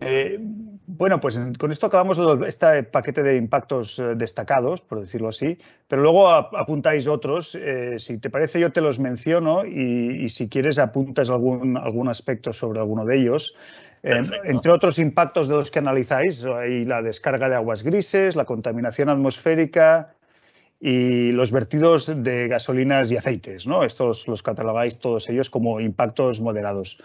Eh, 0.00 0.38
bueno, 0.40 1.20
pues 1.20 1.38
con 1.58 1.70
esto 1.70 1.86
acabamos 1.86 2.18
este 2.46 2.82
paquete 2.84 3.22
de 3.22 3.36
impactos 3.36 3.98
eh, 3.98 4.14
destacados, 4.16 4.80
por 4.80 5.00
decirlo 5.00 5.28
así, 5.28 5.58
pero 5.86 6.02
luego 6.02 6.28
apuntáis 6.28 7.06
otros. 7.06 7.54
Eh, 7.54 7.96
si 7.98 8.18
te 8.18 8.30
parece, 8.30 8.60
yo 8.60 8.72
te 8.72 8.80
los 8.80 8.98
menciono 8.98 9.64
y, 9.64 10.28
si 10.28 10.48
quieres 10.48 10.78
apuntas 10.78 11.30
algún, 11.30 11.76
algún 11.76 12.08
aspecto 12.08 12.52
sobre 12.52 12.80
alguno 12.80 13.04
de 13.04 13.16
ellos. 13.16 13.54
entre 14.02 14.72
otros 14.72 14.98
impactos 14.98 15.48
de 15.48 15.54
los 15.54 15.70
que 15.70 15.80
analizáis, 15.80 16.44
hay 16.44 16.84
la 16.84 17.02
descarga 17.02 17.48
de 17.48 17.56
aguas 17.56 17.82
grises, 17.82 18.36
la 18.36 18.44
contaminación 18.44 19.08
atmosférica 19.08 20.14
y 20.80 21.32
los 21.32 21.50
vertidos 21.50 22.22
de 22.22 22.48
gasolinas 22.48 23.10
y 23.10 23.16
aceites. 23.16 23.66
¿no? 23.66 23.84
Estos 23.84 24.28
los 24.28 24.42
catalogáis 24.42 24.98
todos 24.98 25.28
ellos 25.28 25.50
como 25.50 25.80
impactos 25.80 26.40
moderados. 26.40 26.98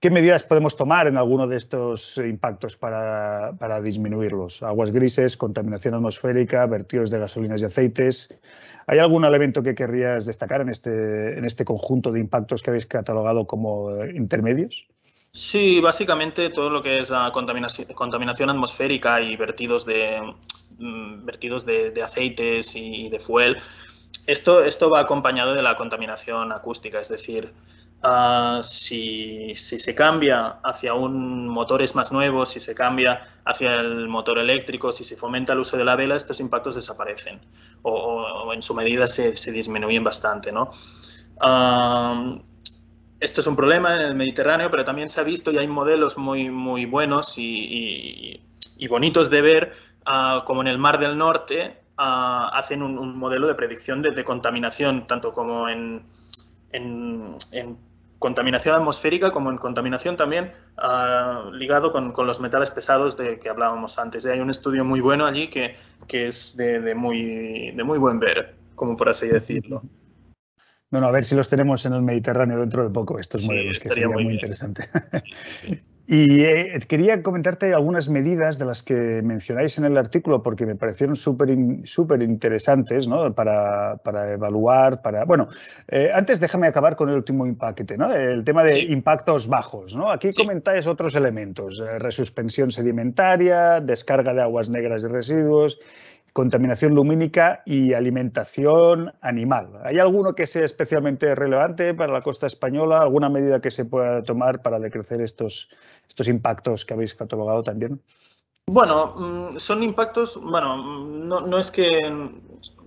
¿Qué 0.00 0.10
medidas 0.10 0.44
podemos 0.44 0.76
tomar 0.76 1.08
en 1.08 1.18
alguno 1.18 1.48
de 1.48 1.56
estos 1.56 2.18
impactos 2.18 2.76
para, 2.76 3.52
para, 3.58 3.82
disminuirlos? 3.82 4.62
Aguas 4.62 4.92
grises, 4.92 5.36
contaminación 5.36 5.94
atmosférica, 5.94 6.64
vertidos 6.66 7.10
de 7.10 7.18
gasolinas 7.18 7.62
y 7.62 7.64
aceites. 7.64 8.32
¿Hay 8.86 9.00
algún 9.00 9.24
elemento 9.24 9.60
que 9.60 9.74
querrías 9.74 10.24
destacar 10.24 10.60
en 10.60 10.68
este, 10.68 11.36
en 11.36 11.44
este 11.44 11.64
conjunto 11.64 12.12
de 12.12 12.20
impactos 12.20 12.62
que 12.62 12.70
habéis 12.70 12.86
catalogado 12.86 13.48
como 13.48 14.04
intermedios? 14.04 14.86
Sí, 15.32 15.80
básicamente 15.80 16.50
todo 16.50 16.70
lo 16.70 16.80
que 16.80 17.00
es 17.00 17.10
la 17.10 17.32
contaminación, 17.32 17.88
contaminación 17.88 18.50
atmosférica 18.50 19.20
y 19.20 19.34
vertidos 19.34 19.84
de, 19.84 20.20
mm, 20.78 21.24
vertidos 21.24 21.66
de 21.66 22.00
aceites 22.04 22.76
y 22.76 23.08
de 23.08 23.18
fuel. 23.18 23.56
Esto, 24.28 24.62
esto 24.62 24.90
va 24.90 25.00
acompañado 25.00 25.54
de 25.54 25.62
la 25.62 25.76
contaminación 25.76 26.52
acústica, 26.52 27.00
es 27.00 27.08
decir, 27.08 27.50
Uh, 28.00 28.62
si, 28.62 29.52
se 29.56 29.92
cambia 29.92 30.60
hacia 30.62 30.94
un 30.94 31.48
motores 31.48 31.96
más 31.96 32.12
nuevos, 32.12 32.50
si 32.50 32.60
se 32.60 32.72
cambia 32.72 33.40
hacia 33.44 33.74
el 33.74 34.06
motor 34.06 34.38
eléctrico, 34.38 34.92
si 34.92 35.02
se 35.02 35.16
fomenta 35.16 35.52
el 35.52 35.58
uso 35.58 35.76
de 35.76 35.84
la 35.84 35.96
vela, 35.96 36.14
estos 36.14 36.38
impactos 36.38 36.76
desaparecen 36.76 37.40
o, 37.82 38.52
en 38.52 38.62
su 38.62 38.72
medida 38.74 39.08
se, 39.08 39.32
disminuyen 39.50 40.04
bastante. 40.04 40.52
¿no? 40.52 40.70
Esto 43.18 43.40
es 43.40 43.46
un 43.48 43.56
problema 43.56 43.96
en 43.96 44.02
el 44.02 44.14
Mediterráneo, 44.14 44.70
pero 44.70 44.84
también 44.84 45.08
se 45.08 45.20
ha 45.20 45.24
visto 45.24 45.50
y 45.50 45.58
hay 45.58 45.66
modelos 45.66 46.16
muy, 46.16 46.50
muy 46.50 46.86
buenos 46.86 47.34
y, 47.36 48.40
bonitos 48.88 49.28
de 49.28 49.42
ver, 49.42 49.72
uh, 50.06 50.44
como 50.44 50.60
en 50.60 50.68
el 50.68 50.78
Mar 50.78 51.00
del 51.00 51.18
Norte, 51.18 51.80
hacen 51.96 52.80
un, 52.80 53.18
modelo 53.18 53.48
de 53.48 53.56
predicción 53.56 54.02
de, 54.02 54.22
contaminación, 54.22 55.08
tanto 55.08 55.32
como 55.32 55.68
en 55.68 56.06
contaminación 58.18 58.74
atmosférica 58.74 59.30
como 59.30 59.50
en 59.50 59.58
contaminación 59.58 60.16
también 60.16 60.52
uh, 60.76 61.52
ligado 61.52 61.92
con, 61.92 62.12
con, 62.12 62.26
los 62.26 62.40
metales 62.40 62.70
pesados 62.70 63.16
de 63.16 63.38
que 63.38 63.48
hablábamos 63.48 63.98
antes. 63.98 64.26
Hay 64.26 64.40
un 64.40 64.50
estudio 64.50 64.84
muy 64.84 65.00
bueno 65.00 65.26
allí 65.26 65.48
que, 65.48 65.76
que 66.06 66.28
es 66.28 66.56
de, 66.56 66.80
de, 66.80 66.94
muy, 66.94 67.70
de 67.72 67.84
muy 67.84 67.98
buen 67.98 68.18
ver, 68.18 68.54
como 68.74 68.96
por 68.96 69.08
así 69.08 69.28
decirlo. 69.28 69.82
Bueno, 70.90 71.06
a 71.06 71.10
ver 71.10 71.24
si 71.24 71.34
los 71.34 71.48
tenemos 71.48 71.84
en 71.84 71.92
el 71.92 72.02
Mediterráneo 72.02 72.58
dentro 72.58 72.82
de 72.82 72.90
poco, 72.90 73.18
estos 73.18 73.42
sí, 73.42 73.48
modelos, 73.48 73.78
que 73.78 73.88
sería 73.88 74.08
muy, 74.08 74.24
muy 74.24 74.34
interesante. 74.34 74.88
Sí, 75.12 75.22
sí, 75.52 75.82
y 76.10 76.44
eh, 76.44 76.80
quería 76.88 77.22
comentarte 77.22 77.74
algunas 77.74 78.08
medidas 78.08 78.58
de 78.58 78.64
las 78.64 78.82
que 78.82 78.94
mencionáis 79.22 79.76
en 79.76 79.84
el 79.84 79.98
artículo 79.98 80.42
porque 80.42 80.64
me 80.64 80.74
parecieron 80.74 81.14
súper 81.14 81.54
súper 81.84 82.22
interesantes 82.22 83.06
¿no? 83.06 83.34
para, 83.34 83.98
para, 83.98 84.32
evaluar, 84.32 85.02
para... 85.02 85.26
Bueno, 85.26 85.48
eh, 85.88 86.10
antes 86.14 86.40
déjame 86.40 86.66
acabar 86.66 86.96
con 86.96 87.10
el 87.10 87.16
último 87.16 87.44
paquete, 87.54 87.98
¿no? 87.98 88.10
el 88.10 88.42
tema 88.42 88.64
de 88.64 88.80
impactos 88.80 89.46
bajos. 89.48 89.94
¿no? 89.94 90.10
Aquí 90.10 90.30
comentáis 90.34 90.86
otros 90.86 91.14
elementos, 91.14 91.78
eh, 91.78 91.98
resuspensión 91.98 92.70
sedimentaria, 92.70 93.82
descarga 93.82 94.32
de 94.32 94.40
aguas 94.40 94.70
negras 94.70 95.04
y 95.04 95.08
residuos, 95.08 95.78
contaminación 96.32 96.94
lumínica 96.94 97.62
y 97.66 97.92
alimentación 97.92 99.12
animal. 99.20 99.70
¿Hay 99.84 99.98
alguno 99.98 100.34
que 100.34 100.46
sea 100.46 100.64
especialmente 100.64 101.34
relevante 101.34 101.94
para 101.94 102.12
la 102.12 102.22
costa 102.22 102.46
española? 102.46 103.00
¿Alguna 103.00 103.28
medida 103.28 103.60
que 103.60 103.70
se 103.70 103.84
pueda 103.84 104.22
tomar 104.22 104.62
para 104.62 104.78
decrecer 104.78 105.20
estos, 105.20 105.68
estos 106.08 106.28
impactos 106.28 106.84
que 106.84 106.94
habéis 106.94 107.14
catalogado 107.14 107.62
también? 107.62 108.00
Bueno, 108.70 109.14
mm, 109.16 109.58
son 109.58 109.82
impactos, 109.82 110.38
bueno, 110.42 110.76
no, 110.76 111.40
no 111.40 111.58
es 111.58 111.70
que, 111.70 111.88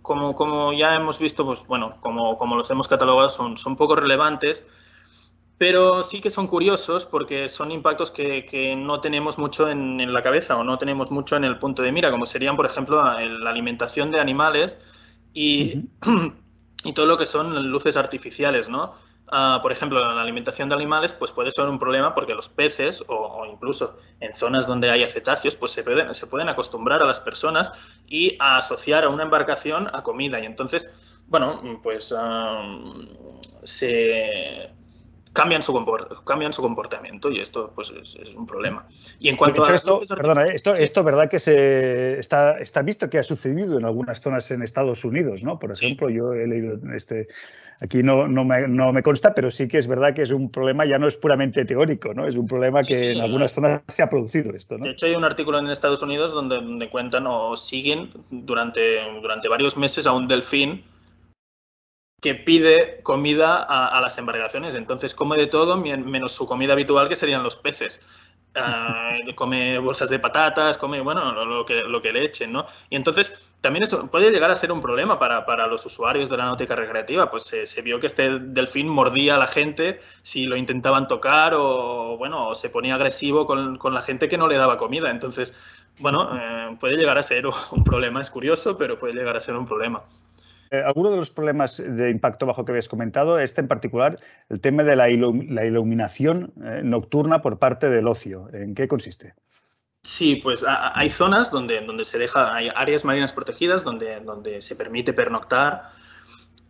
como, 0.01 0.35
como, 0.35 0.73
ya 0.73 0.95
hemos 0.95 1.17
visto, 1.17 1.43
pues 1.43 1.65
bueno, 1.65 1.95
como, 2.01 2.37
como 2.37 2.55
los 2.55 2.69
hemos 2.69 2.87
catalogado, 2.87 3.29
son, 3.29 3.57
son 3.57 3.75
poco 3.75 3.95
relevantes, 3.95 4.69
pero 5.61 6.01
sí 6.01 6.21
que 6.21 6.31
son 6.31 6.47
curiosos 6.47 7.05
porque 7.05 7.47
son 7.47 7.69
impactos 7.69 8.09
que, 8.09 8.47
que 8.47 8.75
no 8.75 8.99
tenemos 8.99 9.37
mucho 9.37 9.69
en, 9.69 10.01
en, 10.01 10.11
la 10.11 10.23
cabeza 10.23 10.57
o 10.57 10.63
no 10.63 10.79
tenemos 10.79 11.11
mucho 11.11 11.35
en 11.35 11.43
el 11.43 11.59
punto 11.59 11.83
de 11.83 11.91
mira, 11.91 12.09
como 12.09 12.25
serían, 12.25 12.55
por 12.55 12.65
ejemplo, 12.65 12.95
la 13.03 13.49
alimentación 13.51 14.09
de 14.09 14.19
animales 14.19 14.79
y, 15.35 15.77
uh 15.77 15.81
-huh. 16.01 16.33
y 16.83 16.93
todo 16.93 17.05
lo 17.05 17.15
que 17.15 17.27
son 17.27 17.69
luces 17.69 17.95
artificiales, 17.95 18.69
¿no? 18.69 18.95
Uh, 19.31 19.61
por 19.61 19.71
ejemplo, 19.71 19.99
la 19.99 20.19
alimentación 20.19 20.67
de 20.67 20.73
animales, 20.73 21.13
pues 21.13 21.29
puede 21.29 21.51
ser 21.51 21.69
un 21.69 21.77
problema 21.77 22.15
porque 22.15 22.33
los 22.33 22.49
peces 22.49 23.03
o, 23.07 23.13
o 23.13 23.45
incluso 23.45 23.99
en 24.19 24.33
zonas 24.33 24.65
donde 24.65 24.89
hay 24.89 25.05
cetáceos, 25.05 25.55
pues 25.55 25.73
se 25.73 25.83
pueden, 25.83 26.11
se 26.15 26.25
pueden 26.25 26.49
acostumbrar 26.49 27.03
a 27.03 27.05
las 27.05 27.19
personas 27.19 27.71
y 28.07 28.35
a 28.39 28.57
asociar 28.57 29.03
a 29.03 29.09
una 29.09 29.21
embarcación 29.21 29.89
a 29.93 30.01
comida. 30.01 30.39
Y 30.39 30.47
entonces, 30.47 30.91
bueno, 31.27 31.61
pues 31.83 32.11
uh, 32.11 32.17
se 33.63 34.80
cambian 35.33 35.61
su, 35.61 35.73
cambian 36.25 36.51
su 36.51 36.61
comportamiento 36.61 37.31
y 37.31 37.39
esto 37.39 37.71
pues 37.73 37.91
es, 37.91 38.15
es 38.15 38.35
un 38.35 38.45
problema. 38.45 38.85
Y 39.19 39.29
en 39.29 39.37
cuanto 39.37 39.63
hecho, 39.63 39.71
a 39.71 39.75
esto, 39.75 40.01
perdona, 40.07 40.45
¿eh? 40.45 40.55
esto, 40.55 40.75
sí. 40.75 40.83
esto 40.83 41.03
verdad 41.03 41.29
que 41.29 41.39
se 41.39 42.19
está, 42.19 42.59
está 42.59 42.81
visto 42.81 43.09
que 43.09 43.17
ha 43.17 43.23
sucedido 43.23 43.77
en 43.77 43.85
algunas 43.85 44.21
zonas 44.21 44.51
en 44.51 44.61
Estados 44.61 45.05
Unidos, 45.05 45.43
¿no? 45.43 45.57
Por 45.59 45.71
ejemplo, 45.71 46.09
sí. 46.09 46.15
yo 46.15 46.33
he 46.33 46.47
leído 46.47 46.77
este 46.93 47.27
aquí 47.81 48.03
no, 48.03 48.27
no, 48.27 48.43
me, 48.43 48.67
no 48.67 48.93
me 48.93 49.01
consta, 49.01 49.33
pero 49.33 49.49
sí 49.49 49.67
que 49.67 49.77
es 49.77 49.87
verdad 49.87 50.13
que 50.13 50.21
es 50.21 50.31
un 50.31 50.51
problema 50.51 50.85
ya 50.85 50.99
no 50.99 51.07
es 51.07 51.17
puramente 51.17 51.65
teórico, 51.65 52.13
¿no? 52.13 52.27
Es 52.27 52.35
un 52.35 52.47
problema 52.47 52.81
que 52.81 52.95
sí, 52.95 53.07
en 53.07 53.21
algunas 53.21 53.53
zonas 53.53 53.81
se 53.87 54.03
ha 54.03 54.09
producido 54.09 54.53
esto, 54.53 54.77
¿no? 54.77 54.83
De 54.83 54.91
hecho, 54.91 55.05
hay 55.05 55.15
un 55.15 55.23
artículo 55.23 55.59
en 55.59 55.67
Estados 55.67 56.01
Unidos 56.01 56.31
donde, 56.31 56.55
donde 56.55 56.89
cuentan 56.89 57.25
o 57.25 57.55
siguen 57.55 58.11
durante, 58.29 58.99
durante 59.21 59.47
varios 59.47 59.77
meses 59.77 60.05
a 60.05 60.11
un 60.11 60.27
delfín 60.27 60.83
que 62.21 62.35
pide 62.35 63.01
comida 63.01 63.57
a, 63.63 63.87
a, 63.87 63.99
las 63.99 64.17
embarcaciones. 64.19 64.75
Entonces 64.75 65.15
come 65.15 65.37
de 65.37 65.47
todo 65.47 65.75
menos 65.75 66.31
su 66.31 66.47
comida 66.47 66.73
habitual, 66.73 67.09
que 67.09 67.15
serían 67.15 67.43
los 67.43 67.55
peces. 67.55 68.07
Uh, 68.55 69.33
come 69.35 69.79
bolsas 69.79 70.09
de 70.09 70.19
patatas, 70.19 70.77
come, 70.77 70.99
bueno, 71.01 71.31
lo, 71.31 71.45
lo, 71.45 71.65
que, 71.65 71.81
lo 71.81 72.01
que 72.01 72.11
le 72.11 72.25
echen, 72.25 72.51
¿no? 72.51 72.65
Y 72.89 72.95
entonces 72.95 73.51
también 73.61 73.83
eso 73.83 74.11
puede 74.11 74.29
llegar 74.29 74.51
a 74.51 74.55
ser 74.55 74.71
un 74.71 74.81
problema 74.81 75.17
para, 75.17 75.45
para 75.45 75.65
los 75.67 75.85
usuarios 75.85 76.29
de 76.29 76.37
la 76.37 76.45
náutica 76.45 76.75
recreativa. 76.75 77.31
Pues 77.31 77.43
se, 77.43 77.65
se, 77.65 77.81
vio 77.81 77.99
que 77.99 78.07
este 78.07 78.37
delfín 78.39 78.87
mordía 78.87 79.35
a 79.35 79.39
la 79.39 79.47
gente 79.47 79.99
si 80.21 80.45
lo 80.45 80.57
intentaban 80.57 81.07
tocar 81.07 81.55
o, 81.55 82.17
bueno, 82.17 82.49
o 82.49 82.55
se 82.55 82.69
ponía 82.69 82.95
agresivo 82.95 83.47
con, 83.47 83.77
con 83.77 83.95
la 83.95 84.03
gente 84.03 84.29
que 84.29 84.37
no 84.37 84.47
le 84.47 84.57
daba 84.57 84.77
comida. 84.77 85.09
Entonces, 85.09 85.55
bueno, 85.99 86.29
eh, 86.39 86.77
puede 86.79 86.97
llegar 86.97 87.17
a 87.17 87.23
ser 87.23 87.47
un 87.47 87.83
problema. 87.83 88.21
Es 88.21 88.29
curioso, 88.29 88.77
pero 88.77 88.99
puede 88.99 89.13
llegar 89.13 89.37
a 89.37 89.41
ser 89.41 89.55
un 89.55 89.65
problema. 89.65 90.03
Eh, 90.71 90.81
alguno 90.85 91.11
de 91.11 91.17
los 91.17 91.29
problemas 91.29 91.83
de 91.85 92.09
impacto 92.09 92.45
bajo 92.45 92.63
que 92.63 92.71
habías 92.71 92.87
comentado, 92.87 93.37
este 93.39 93.59
en 93.59 93.67
particular, 93.67 94.19
el 94.47 94.61
tema 94.61 94.83
de 94.83 94.95
la, 94.95 95.09
ilum 95.09 95.47
la 95.49 95.65
iluminación 95.65 96.53
eh, 96.63 96.81
nocturna 96.81 97.41
por 97.41 97.59
parte 97.59 97.89
del 97.89 98.07
ocio. 98.07 98.47
¿En 98.53 98.73
qué 98.73 98.87
consiste? 98.87 99.35
Sí, 100.03 100.37
pues 100.37 100.65
hay 100.67 101.09
zonas 101.09 101.51
donde, 101.51 101.81
donde 101.81 102.05
se 102.05 102.17
deja, 102.17 102.55
hay 102.55 102.69
áreas 102.73 103.03
marinas 103.03 103.33
protegidas 103.33 103.83
donde, 103.83 104.21
donde 104.21 104.61
se 104.61 104.75
permite 104.75 105.13
pernoctar 105.13 105.91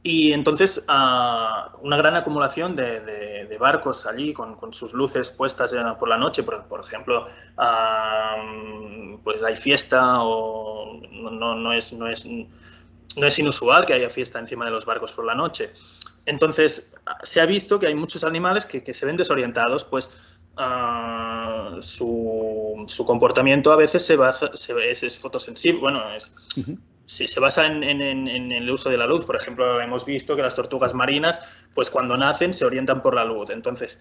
y 0.03 0.33
entonces 0.33 0.83
una 0.87 1.97
gran 1.97 2.15
acumulación 2.15 2.75
de, 2.75 3.57
barcos 3.59 4.07
allí 4.07 4.33
con, 4.33 4.73
sus 4.73 4.93
luces 4.93 5.29
puestas 5.29 5.73
por 5.99 6.09
la 6.09 6.17
noche, 6.17 6.43
por, 6.43 6.81
ejemplo, 6.83 7.27
pues 9.23 9.43
hay 9.43 9.55
fiesta 9.55 10.23
o 10.23 10.99
no, 11.11 11.55
no, 11.55 11.71
es, 11.71 11.93
no 11.93 12.07
es 12.07 12.25
no 13.17 13.27
es 13.27 13.39
inusual 13.39 13.85
que 13.85 13.93
haya 13.93 14.09
fiesta 14.09 14.39
encima 14.39 14.65
de 14.65 14.71
los 14.71 14.85
barcos 14.85 15.11
por 15.11 15.25
la 15.25 15.35
noche. 15.35 15.71
Entonces, 16.25 16.95
se 17.23 17.41
ha 17.41 17.45
visto 17.45 17.79
que 17.79 17.87
hay 17.87 17.95
muchos 17.95 18.23
animales 18.23 18.65
que, 18.65 18.83
que 18.83 18.93
se 18.93 19.05
ven 19.05 19.17
desorientados, 19.17 19.83
pues 19.83 20.11
uh, 20.57 21.81
su, 21.81 22.85
su, 22.87 23.05
comportamiento 23.05 23.71
a 23.71 23.75
veces 23.75 24.05
se 24.05 24.15
basa, 24.15 24.51
se, 24.53 24.91
es, 24.91 25.03
es, 25.03 25.17
fotosensible, 25.17 25.81
bueno, 25.81 26.13
es, 26.13 26.31
uh 26.57 26.61
-huh. 26.61 26.77
se 27.05 27.39
basa 27.39 27.65
en, 27.65 27.83
en, 27.83 28.01
en, 28.27 28.51
el 28.51 28.69
uso 28.69 28.89
de 28.89 28.97
la 28.97 29.07
luz. 29.07 29.25
Por 29.25 29.35
ejemplo, 29.35 29.81
hemos 29.81 30.05
visto 30.05 30.35
que 30.35 30.43
las 30.43 30.55
tortugas 30.55 30.93
marinas, 30.93 31.39
pues 31.73 31.89
cuando 31.89 32.15
nacen 32.17 32.53
se 32.53 32.65
orientan 32.65 33.01
por 33.01 33.15
la 33.15 33.25
luz. 33.25 33.49
Entonces, 33.49 33.99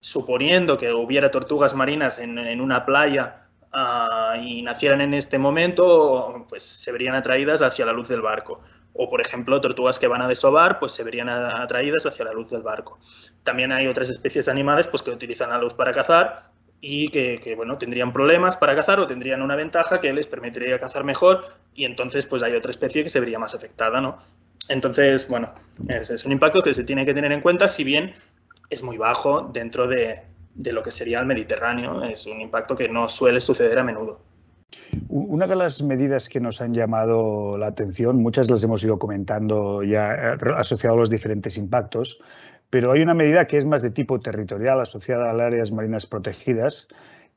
suponiendo 0.00 0.76
que 0.78 0.92
hubiera 0.92 1.30
tortugas 1.30 1.74
marinas 1.74 2.18
en, 2.18 2.38
en 2.38 2.60
una 2.60 2.84
playa 2.84 3.42
uh, 3.74 4.40
y 4.42 4.62
nacieran 4.62 5.00
en 5.00 5.14
este 5.14 5.38
momento, 5.38 6.46
pues 6.48 6.62
se 6.62 6.92
verían 6.92 7.14
atraídas 7.14 7.62
hacia 7.62 7.86
la 7.86 7.92
luz 7.92 8.08
del 8.08 8.20
barco. 8.20 8.60
O, 8.94 9.08
por 9.08 9.20
ejemplo, 9.20 9.60
tortugas 9.60 9.98
que 9.98 10.06
van 10.06 10.20
a 10.20 10.28
desovar, 10.28 10.78
pues 10.78 10.92
se 10.92 11.02
verían 11.02 11.28
atraídas 11.28 12.04
hacia 12.04 12.26
la 12.26 12.32
luz 12.32 12.50
del 12.50 12.62
barco. 12.62 12.98
También 13.42 13.72
hay 13.72 13.86
otras 13.86 14.10
especies 14.10 14.48
animales 14.48 14.86
pues, 14.86 15.02
que 15.02 15.10
utilizan 15.10 15.50
la 15.50 15.58
luz 15.58 15.72
para 15.72 15.92
cazar 15.92 16.50
y 16.84 17.08
que, 17.08 17.54
bueno, 17.56 17.78
tendrían 17.78 18.12
problemas 18.12 18.56
para 18.56 18.74
cazar 18.74 18.98
o 18.98 19.06
tendrían 19.06 19.40
una 19.40 19.54
ventaja 19.54 20.00
que 20.00 20.12
les 20.12 20.26
permitiría 20.26 20.78
cazar 20.80 21.04
mejor 21.04 21.46
y 21.74 21.84
entonces 21.84 22.26
pues 22.26 22.42
hay 22.42 22.54
otra 22.56 22.72
especie 22.72 23.04
que 23.04 23.08
se 23.08 23.20
vería 23.20 23.38
más 23.38 23.54
afectada, 23.54 24.00
¿no? 24.00 24.18
Entonces, 24.68 25.28
bueno, 25.28 25.54
es 25.88 26.24
un 26.24 26.32
impacto 26.32 26.60
que 26.60 26.74
se 26.74 26.82
tiene 26.82 27.06
que 27.06 27.14
tener 27.14 27.30
en 27.30 27.40
cuenta, 27.40 27.68
si 27.68 27.84
bien 27.84 28.14
es 28.68 28.82
muy 28.82 28.98
bajo 28.98 29.48
dentro 29.52 29.86
de, 29.86 30.22
de 30.54 30.72
lo 30.72 30.82
que 30.82 30.90
sería 30.90 31.20
el 31.20 31.26
Mediterráneo. 31.26 32.02
Es 32.04 32.26
un 32.26 32.40
impacto 32.40 32.76
que 32.76 32.88
no 32.88 33.08
suele 33.08 33.40
suceder 33.40 33.78
a 33.78 33.84
menudo. 33.84 34.20
Una 35.08 35.46
de 35.46 35.56
las 35.56 35.82
medidas 35.82 36.28
que 36.28 36.40
nos 36.40 36.60
han 36.60 36.74
llamado 36.74 37.56
la 37.58 37.66
atención, 37.68 38.22
muchas 38.22 38.50
las 38.50 38.62
hemos 38.64 38.82
ido 38.82 38.98
comentando 38.98 39.82
ya 39.82 40.14
eh, 40.14 40.36
asociado 40.56 40.96
a 40.96 40.98
los 40.98 41.10
diferentes 41.10 41.56
impactos, 41.56 42.20
pero 42.70 42.92
hay 42.92 43.02
una 43.02 43.14
medida 43.14 43.46
que 43.46 43.58
es 43.58 43.66
más 43.66 43.82
de 43.82 43.90
tipo 43.90 44.20
territorial 44.20 44.80
asociada 44.80 45.30
a 45.30 45.34
las 45.34 45.46
áreas 45.46 45.72
marinas 45.72 46.06
protegidas, 46.06 46.88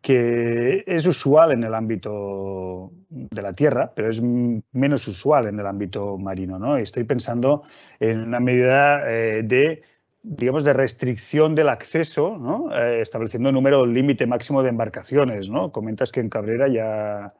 que 0.01 0.84
es 0.86 1.06
usual 1.08 1.51
en 1.51 1.63
el 1.63 1.73
ámbito 1.73 2.91
de 3.10 3.41
la 3.41 3.54
tierra, 3.54 3.91
pero 3.95 4.10
es 4.10 4.21
menos 4.21 5.08
usual 5.08 5.47
en 5.47 5.60
el 5.60 5.65
ámbito 5.65 6.17
marino. 6.17 6.60
¿no? 6.60 6.78
Estoy 6.78 7.06
pensando 7.06 7.63
en 7.99 8.21
una 8.21 8.39
medida 8.39 9.01
eh, 9.10 9.41
de 9.43 9.82
digamos, 10.27 10.63
de 10.63 10.73
restricción 10.73 11.53
del 11.53 11.69
acceso, 11.69 12.38
¿no? 12.39 12.75
Eh, 12.75 13.01
estableciendo 13.01 13.49
un 13.49 13.55
número 13.55 13.85
límite 13.85 14.25
máximo 14.25 14.63
de 14.63 14.69
embarcaciones. 14.69 15.49
¿no? 15.49 15.71
Comentas 15.71 16.11
que 16.11 16.19
en 16.19 16.29
Cabrera 16.29 16.67
ya, 16.67 17.33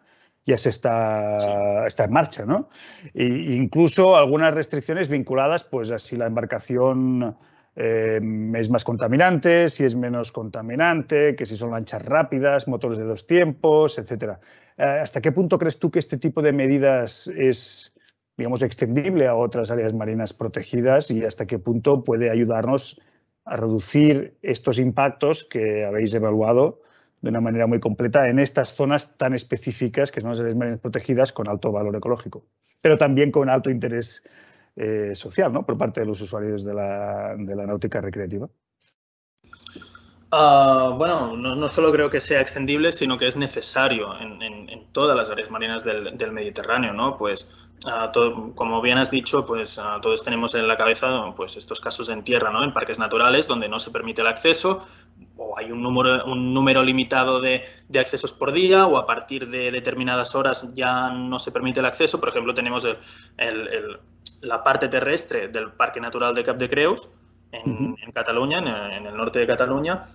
ya 0.46 0.58
se 0.58 0.70
está, 0.70 1.88
está 1.88 2.04
en 2.06 2.14
marcha. 2.14 2.46
¿no? 2.46 2.70
E 3.16 3.26
incluso 3.26 4.16
algunas 4.16 4.54
restricciones 4.54 5.10
vinculadas 5.10 5.64
pues, 5.64 5.90
a 5.90 5.98
si 5.98 6.16
la 6.16 6.28
embarcación 6.28 7.36
eh, 7.76 8.22
es 8.54 8.70
más 8.70 8.84
contaminante, 8.84 9.68
si 9.70 9.84
es 9.84 9.96
menos 9.96 10.32
contaminante, 10.32 11.36
que 11.36 11.48
si 11.48 11.58
son 11.58 11.72
lanchas 11.72 12.06
rápidas, 12.06 12.68
motores 12.68 13.00
de 13.00 13.06
dos 13.06 13.26
tiempos, 13.26 13.98
etcétera. 13.98 14.40
Eh, 14.78 14.84
¿Hasta 14.84 15.22
qué 15.22 15.32
punto 15.32 15.58
crees 15.58 15.80
tú 15.80 15.90
que 15.90 16.00
este 16.00 16.20
tipo 16.20 16.44
de 16.44 16.54
medidas 16.54 17.28
es, 17.36 17.95
digamos, 18.38 18.62
extendible 18.62 19.28
a 19.28 19.36
otras 19.36 19.72
áreas 19.72 19.94
marinas 19.94 20.34
protegidas 20.34 21.10
y 21.12 21.24
hasta 21.24 21.46
qué 21.46 21.60
punto 21.60 22.04
puede 22.04 22.30
ayudarnos 22.30 23.00
a 23.46 23.56
reducir 23.56 24.38
estos 24.42 24.80
impactos 24.80 25.46
que 25.46 25.86
habéis 25.86 26.14
evaluado 26.14 26.82
de 27.22 27.30
una 27.30 27.42
manera 27.42 27.68
muy 27.68 27.80
completa 27.80 28.28
en 28.30 28.40
estas 28.40 28.76
zonas 28.76 29.18
tan 29.18 29.34
específicas 29.34 30.12
que 30.12 30.22
son 30.22 30.32
las 30.32 30.40
áreas 30.40 30.56
marinas 30.56 30.80
protegidas 30.80 31.32
con 31.32 31.48
alto 31.48 31.72
valor 31.72 31.96
ecológico, 31.96 32.44
pero 32.82 32.98
también 32.98 33.32
con 33.32 33.50
alto 33.50 33.70
interés 33.70 34.24
eh, 34.76 35.16
social 35.16 35.54
¿no? 35.54 35.66
por 35.66 35.78
parte 35.78 36.02
de 36.02 36.06
los 36.06 36.20
usuarios 36.22 36.66
de 36.66 36.74
la, 36.74 37.36
de 37.38 37.56
la 37.56 37.66
náutica 37.66 38.02
recreativa? 38.02 38.50
Uh, 40.36 40.92
bueno, 40.98 41.38
no, 41.38 41.56
no, 41.56 41.68
solo 41.70 41.94
creo 41.94 42.10
que 42.10 42.20
sea 42.20 42.42
extendible, 42.42 42.92
sino 42.92 43.18
que 43.18 43.26
es 43.26 43.38
necesario 43.38 44.20
en, 44.20 44.42
en, 44.42 44.70
en 44.70 44.86
todas 44.92 45.16
las 45.16 45.30
áreas 45.30 45.50
marinas 45.50 45.86
del, 45.86 46.18
del 46.18 46.34
Mediterráneo, 46.34 46.92
¿no? 46.92 47.18
Pues, 47.18 47.56
uh, 47.86 48.12
todo, 48.12 48.54
como 48.54 48.82
bien 48.82 48.98
has 48.98 49.10
dicho, 49.10 49.46
pues 49.46 49.78
uh, 49.78 50.02
todos 50.02 50.26
tenemos 50.26 50.54
en 50.54 50.68
la 50.68 50.76
cabeza 50.76 51.34
pues, 51.38 51.56
estos 51.56 51.80
casos 51.80 52.10
en 52.10 52.22
tierra, 52.26 52.52
¿no? 52.52 52.66
En 52.66 52.74
parques 52.74 53.00
naturales 53.00 53.48
donde 53.48 53.70
no 53.70 53.80
se 53.80 53.92
permite 53.92 54.24
el 54.24 54.28
acceso 54.28 54.86
o 55.38 55.58
hay 55.58 55.72
un 55.72 55.82
número, 55.82 56.26
un 56.26 56.54
número 56.54 56.84
limitado 56.84 57.40
de, 57.40 57.64
de 57.88 58.00
accesos 58.00 58.34
por 58.34 58.52
día 58.52 58.88
o 58.88 58.98
a 58.98 59.06
partir 59.06 59.48
de 59.48 59.72
determinadas 59.72 60.36
horas 60.36 60.68
ya 60.74 61.12
no 61.12 61.40
se 61.40 61.54
permite 61.54 61.80
el 61.80 61.86
acceso. 61.86 62.20
Por 62.20 62.28
ejemplo, 62.28 62.54
tenemos 62.54 62.84
el, 62.84 62.98
el, 63.38 63.68
el 63.70 64.00
la 64.42 64.62
parte 64.62 64.90
terrestre 64.90 65.48
del 65.48 65.72
Parque 65.72 66.02
Natural 66.02 66.36
de 66.36 66.44
Cap 66.44 66.58
de 66.58 66.70
Creus, 66.70 67.10
en, 67.52 67.96
Cataluña, 68.14 68.60
en, 68.60 68.68
en, 68.68 69.06
el 69.06 69.16
norte 69.16 69.40
de 69.40 69.48
Cataluña, 69.48 70.06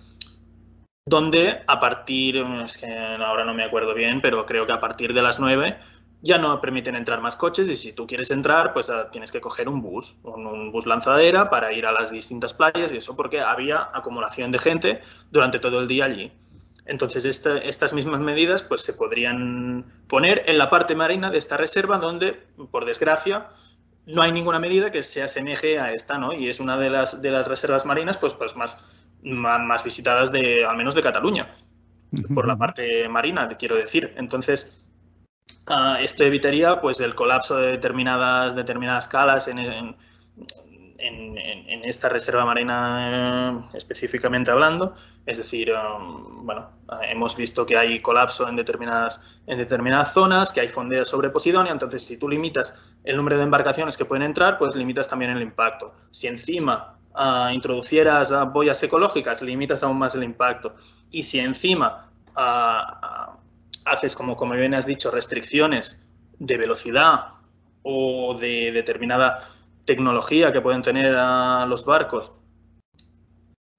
donde 1.05 1.63
a 1.67 1.79
partir, 1.79 2.37
es 2.65 2.77
que 2.77 2.87
ahora 2.87 3.43
no 3.45 3.53
me 3.53 3.63
acuerdo 3.63 3.93
bien, 3.93 4.21
pero 4.21 4.45
creo 4.45 4.65
que 4.65 4.73
a 4.73 4.79
partir 4.79 5.13
de 5.13 5.21
las 5.21 5.39
9 5.39 5.77
ya 6.21 6.37
no 6.37 6.61
permiten 6.61 6.95
entrar 6.95 7.19
más 7.19 7.35
coches 7.35 7.67
y 7.67 7.75
si 7.75 7.93
tú 7.93 8.05
quieres 8.05 8.29
entrar, 8.29 8.73
pues 8.73 8.89
uh, 8.89 9.09
tienes 9.11 9.31
que 9.31 9.41
coger 9.41 9.67
un 9.67 9.81
bus, 9.81 10.17
un, 10.23 10.71
bus 10.71 10.85
lanzadera 10.85 11.49
para 11.49 11.73
ir 11.73 11.87
a 11.87 11.91
las 11.91 12.11
distintas 12.11 12.53
playas 12.53 12.91
y 12.91 12.97
eso 12.97 13.15
porque 13.15 13.41
había 13.41 13.89
acumulación 13.93 14.51
de 14.51 14.59
gente 14.59 15.01
durante 15.31 15.57
todo 15.57 15.81
el 15.81 15.87
día 15.87 16.05
allí. 16.05 16.31
Entonces, 16.85 17.25
esta, 17.25 17.57
estas 17.57 17.93
mismas 17.93 18.21
medidas 18.21 18.61
pues, 18.61 18.81
se 18.81 18.93
podrían 18.93 19.85
poner 20.07 20.43
en 20.47 20.57
la 20.57 20.69
parte 20.69 20.93
marina 20.93 21.31
de 21.31 21.37
esta 21.37 21.57
reserva 21.57 21.97
donde, 21.97 22.33
por 22.69 22.85
desgracia, 22.85 23.49
no 24.05 24.21
hay 24.21 24.31
ninguna 24.31 24.59
medida 24.59 24.91
que 24.91 25.03
se 25.03 25.23
asemeje 25.23 25.79
a 25.79 25.93
esta, 25.93 26.17
¿no? 26.17 26.33
Y 26.33 26.49
es 26.49 26.59
una 26.59 26.77
de 26.77 26.89
las, 26.89 27.21
de 27.21 27.31
las 27.31 27.47
reservas 27.47 27.85
marinas 27.85 28.17
pues, 28.17 28.33
pues 28.33 28.55
más, 28.55 28.83
más, 29.23 29.83
visitadas 29.83 30.31
de, 30.31 30.65
al 30.65 30.77
menos 30.77 30.95
de 30.95 31.01
Cataluña, 31.01 31.55
por 32.33 32.47
la 32.47 32.57
parte 32.57 33.07
marina, 33.09 33.47
quiero 33.57 33.75
decir. 33.75 34.13
Entonces, 34.17 34.81
uh, 35.67 35.95
esto 35.99 36.23
evitaría 36.23 36.81
pues, 36.81 36.99
el 36.99 37.15
colapso 37.15 37.57
de 37.57 37.71
determinadas, 37.71 38.55
determinadas 38.55 39.07
calas 39.07 39.47
en, 39.47 39.59
en, 39.59 39.95
en, 40.97 41.37
en 41.37 41.83
esta 41.85 42.09
reserva 42.09 42.45
marina 42.45 43.59
eh, 43.73 43.77
específicamente 43.77 44.51
hablando. 44.51 44.93
Es 45.25 45.37
decir, 45.37 45.71
um, 45.71 46.45
bueno, 46.45 46.69
hemos 47.03 47.35
visto 47.37 47.65
que 47.65 47.77
hay 47.77 48.01
colapso 48.01 48.47
en 48.47 48.55
determinadas, 48.55 49.21
en 49.47 49.57
determinadas 49.57 50.13
zonas, 50.13 50.51
que 50.51 50.61
hay 50.61 50.67
fondeos 50.67 51.09
sobre 51.09 51.29
Posidonia, 51.29 51.71
entonces 51.71 52.03
si 52.03 52.17
tú 52.17 52.27
limitas 52.27 52.77
el 53.03 53.17
número 53.17 53.37
de 53.37 53.43
embarcaciones 53.43 53.97
que 53.97 54.05
pueden 54.05 54.23
entrar, 54.23 54.57
pues 54.57 54.75
limitas 54.75 55.07
también 55.07 55.31
el 55.31 55.41
impacto. 55.41 55.93
Si 56.11 56.27
encima 56.27 56.97
uh, 57.15 57.49
introducieras 57.53 58.31
uh, 58.31 58.45
boyas 58.45 58.81
ecológicas, 58.83 59.41
limitas 59.41 59.83
aún 59.83 59.97
más 59.97 60.15
el 60.15 60.23
impacto. 60.23 60.75
Y 61.09 61.23
si 61.23 61.39
encima 61.39 62.07
haces, 63.85 64.15
como, 64.15 64.37
como 64.37 64.53
bien 64.53 64.73
has 64.73 64.85
dicho, 64.85 65.11
restricciones 65.11 66.07
de 66.39 66.57
velocidad 66.57 67.27
o 67.83 68.37
de 68.39 68.71
determinada 68.71 69.49
tecnología 69.85 70.53
que 70.53 70.61
pueden 70.61 70.81
tener 70.81 71.13
los 71.67 71.85
barcos 71.85 72.31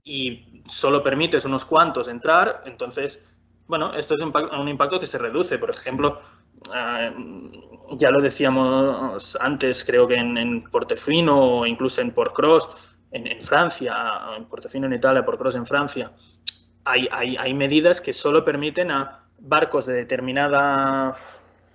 y 0.05 0.63
solo 0.67 1.03
permites 1.03 1.45
unos 1.45 1.65
cuantos 1.65 2.09
entrar, 2.09 2.63
entonces, 2.67 3.25
bueno, 3.67 3.95
esto 3.95 4.15
es 4.15 4.21
un, 4.21 4.69
impacto 4.69 4.99
que 4.99 5.07
se 5.07 5.19
reduce. 5.19 5.59
Por 5.59 5.71
ejemplo, 5.71 6.21
uh, 6.69 7.97
ya 7.97 8.11
lo 8.11 8.21
decíamos 8.21 9.37
antes, 9.41 9.85
creo 9.85 10.09
que 10.09 10.17
en, 10.17 10.37
en 10.37 10.65
Portofino 10.65 11.61
o 11.61 11.67
incluso 11.67 12.01
en 12.01 12.11
Portcross, 12.11 12.69
en, 13.13 13.43
Francia, 13.43 13.95
en 14.37 14.47
Portofino 14.47 14.87
en 14.87 14.95
Italia, 14.95 15.25
Portcross 15.25 15.55
en 15.55 15.67
Francia, 15.67 16.11
hay, 16.85 17.09
hay, 17.13 17.37
hay 17.39 17.55
medidas 17.55 18.01
que 18.01 18.13
solo 18.13 18.45
permiten 18.45 18.91
a 18.91 19.21
barcos 19.39 19.87
de 19.87 19.95
determinada, 19.95 21.17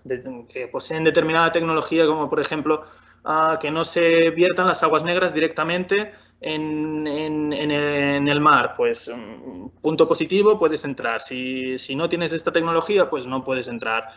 de, 0.03 0.45
que 0.49 0.67
poseen 0.67 1.03
determinada 1.03 1.51
tecnología, 1.51 2.05
como 2.05 2.29
por 2.29 2.39
ejemplo 2.39 2.85
uh, 3.25 3.57
que 3.59 3.71
no 3.71 3.83
se 3.83 4.31
viertan 4.31 4.67
las 4.67 4.83
aguas 4.83 5.03
negras 5.03 5.33
directamente 5.33 6.13
en, 6.41 7.07
en, 7.07 7.71
el, 8.27 8.39
mar. 8.41 8.73
Pues 8.75 9.07
um, 9.07 9.69
punto 9.81 10.07
positivo, 10.07 10.59
puedes 10.59 10.83
entrar. 10.85 11.21
Si, 11.21 11.77
si, 11.77 11.95
no 11.95 12.09
tienes 12.09 12.33
esta 12.33 12.51
tecnología, 12.51 13.09
pues 13.09 13.25
no 13.25 13.43
puedes 13.43 13.67
entrar. 13.67 14.09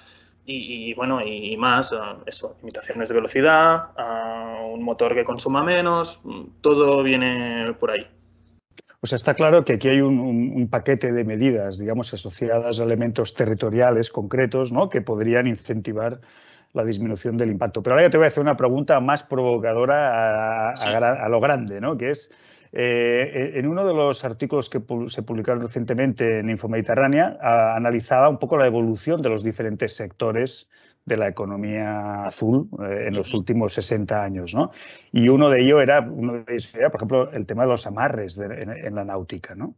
Y, 0.50 0.90
y 0.90 0.94
bueno, 0.94 1.20
y, 1.24 1.56
más, 1.56 1.92
uh, 1.92 2.22
eso, 2.26 2.56
limitaciones 2.58 3.08
de 3.08 3.14
velocidad, 3.14 3.90
uh, 3.96 4.66
un 4.74 4.82
motor 4.82 5.14
que 5.14 5.24
consuma 5.24 5.62
menos, 5.62 6.20
todo 6.60 7.04
viene 7.04 7.72
por 7.78 7.92
ahí. 7.92 8.06
O 9.00 9.06
sea, 9.06 9.16
está 9.16 9.34
claro 9.34 9.64
que 9.64 9.74
aquí 9.74 9.88
hay 9.88 10.00
un, 10.00 10.18
un, 10.18 10.52
un, 10.56 10.68
paquete 10.68 11.12
de 11.12 11.24
medidas, 11.24 11.78
digamos, 11.78 12.12
asociadas 12.12 12.80
a 12.80 12.82
elementos 12.82 13.34
territoriales 13.34 14.10
concretos, 14.10 14.72
¿no? 14.72 14.90
Que 14.90 15.00
podrían 15.00 15.46
incentivar 15.46 16.20
la 16.72 16.84
disminución 16.84 17.36
del 17.36 17.50
impacto. 17.50 17.82
Pero 17.82 17.94
ahora 17.94 18.06
ya 18.06 18.10
te 18.10 18.18
voy 18.18 18.24
a 18.24 18.28
hacer 18.28 18.42
una 18.42 18.56
pregunta 18.56 18.98
más 18.98 19.22
provocadora 19.22 20.70
a, 20.70 20.76
sí. 20.76 20.88
a, 20.88 20.98
a 20.98 21.28
lo 21.28 21.40
grande, 21.40 21.80
¿no? 21.80 21.96
Que 21.96 22.10
es, 22.10 22.30
eh, 22.72 23.52
en 23.54 23.66
uno 23.66 23.84
de 23.84 23.92
los 23.92 24.24
artículos 24.24 24.70
que 24.70 24.80
se 25.08 25.22
publicaron 25.22 25.62
recientemente 25.62 26.38
en 26.38 26.50
Infomediterránea, 26.50 27.36
a, 27.40 27.74
analizaba 27.76 28.28
un 28.28 28.38
poco 28.38 28.56
la 28.56 28.66
evolución 28.66 29.22
de 29.22 29.28
los 29.28 29.42
diferentes 29.42 29.94
sectores 29.94 30.68
de 31.04 31.16
la 31.16 31.28
economía 31.28 32.24
azul 32.24 32.68
eh, 32.82 33.06
en 33.08 33.14
los 33.14 33.34
últimos 33.34 33.72
60 33.72 34.22
años, 34.22 34.54
¿no? 34.54 34.70
Y 35.10 35.28
uno 35.28 35.48
de 35.48 35.62
ellos 35.62 35.82
era, 35.82 36.00
uno 36.00 36.44
de 36.44 36.44
ellos 36.48 36.72
era, 36.74 36.90
por 36.90 37.00
ejemplo, 37.00 37.32
el 37.32 37.46
tema 37.46 37.62
de 37.64 37.68
los 37.70 37.86
amarres 37.86 38.36
de, 38.36 38.46
en, 38.62 38.70
en, 38.70 38.94
la 38.94 39.04
náutica, 39.04 39.54
¿no? 39.54 39.74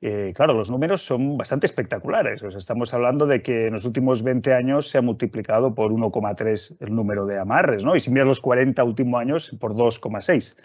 Eh, 0.00 0.32
claro, 0.34 0.52
los 0.52 0.70
números 0.70 1.02
son 1.02 1.38
bastante 1.38 1.66
espectaculares. 1.66 2.42
O 2.42 2.50
sea, 2.50 2.58
estamos 2.58 2.92
hablando 2.92 3.26
de 3.26 3.40
que 3.40 3.68
en 3.68 3.72
los 3.72 3.84
últimos 3.84 4.22
20 4.22 4.52
años 4.52 4.90
se 4.90 4.98
ha 4.98 5.02
multiplicado 5.02 5.74
por 5.74 5.92
1,3 5.92 6.76
el 6.80 6.94
número 6.94 7.24
de 7.24 7.38
amarres, 7.38 7.84
¿no? 7.84 7.96
Y 7.96 8.00
si 8.00 8.10
miras 8.10 8.26
los 8.26 8.40
40 8.40 8.82
últimos 8.84 9.20
años, 9.20 9.56
por 9.60 9.74
2,6. 9.74 10.56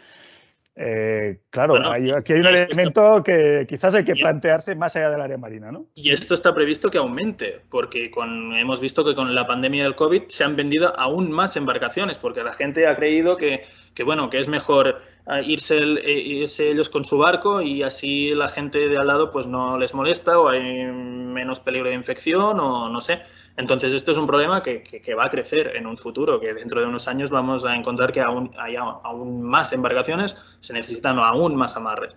Eh, 0.82 1.42
claro, 1.50 1.74
bueno, 1.74 1.92
hay, 1.92 2.10
aquí 2.10 2.32
hay 2.32 2.40
un 2.40 2.48
elemento 2.48 3.22
que 3.22 3.66
quizás 3.68 3.96
hay 3.96 4.06
que 4.06 4.16
plantearse 4.16 4.76
más 4.76 4.96
allá 4.96 5.12
del 5.12 5.20
área 5.20 5.38
marina, 5.38 5.74
¿no? 5.74 5.88
Y 5.94 6.12
esto 6.12 6.34
está 6.34 6.56
previsto 6.56 6.90
que 6.90 6.98
aumente, 6.98 7.60
porque 7.70 8.10
con, 8.10 8.54
hemos 8.54 8.80
visto 8.80 9.04
que 9.04 9.14
con 9.14 9.36
la 9.36 9.46
pandemia 9.46 9.84
del 9.84 9.96
COVID 9.96 10.30
se 10.30 10.46
han 10.46 10.56
vendido 10.56 10.98
aún 10.98 11.34
más 11.34 11.58
embarcaciones, 11.58 12.18
porque 12.18 12.46
la 12.46 12.54
gente 12.54 12.88
ha 12.88 12.96
creído 12.96 13.36
que, 13.36 13.64
que 13.94 14.04
bueno, 14.04 14.30
que 14.30 14.40
es 14.40 14.48
mejor 14.48 15.02
irse, 15.44 15.78
el, 15.78 15.98
eh, 16.00 16.12
irse, 16.12 16.72
ellos 16.72 16.90
con 16.90 17.06
su 17.06 17.18
barco 17.18 17.62
y 17.62 17.84
así 17.84 18.34
la 18.34 18.50
gente 18.50 18.90
de 18.90 18.98
al 18.98 19.08
lado 19.08 19.32
pues 19.32 19.48
no 19.48 19.78
les 19.78 19.94
molesta 19.94 20.40
o 20.40 20.50
hay 20.50 20.86
menos 20.86 21.60
peligro 21.60 21.90
de 21.90 21.96
infección 21.96 22.60
o 22.60 22.90
no 22.90 23.02
sé. 23.02 23.22
Entonces 23.58 23.94
esto 23.94 24.12
es 24.12 24.18
un 24.18 24.26
problema 24.26 24.62
que, 24.62 24.82
que, 24.82 25.02
que 25.02 25.14
va 25.14 25.26
a 25.26 25.30
crecer 25.30 25.76
en 25.76 25.86
un 25.86 25.98
futuro, 25.98 26.40
que 26.40 26.54
dentro 26.54 26.82
de 26.82 26.88
unos 26.88 27.08
años 27.08 27.30
vamos 27.30 27.66
a 27.66 27.76
encontrar 27.76 28.12
que 28.12 28.22
aún 28.22 28.52
hay 28.58 28.76
aún 28.76 29.42
más 29.42 29.72
embarcaciones, 29.74 30.38
se 30.62 30.74
necesitan 30.74 31.20
aún 31.20 31.56
más 31.56 31.76
amarres. 31.76 32.16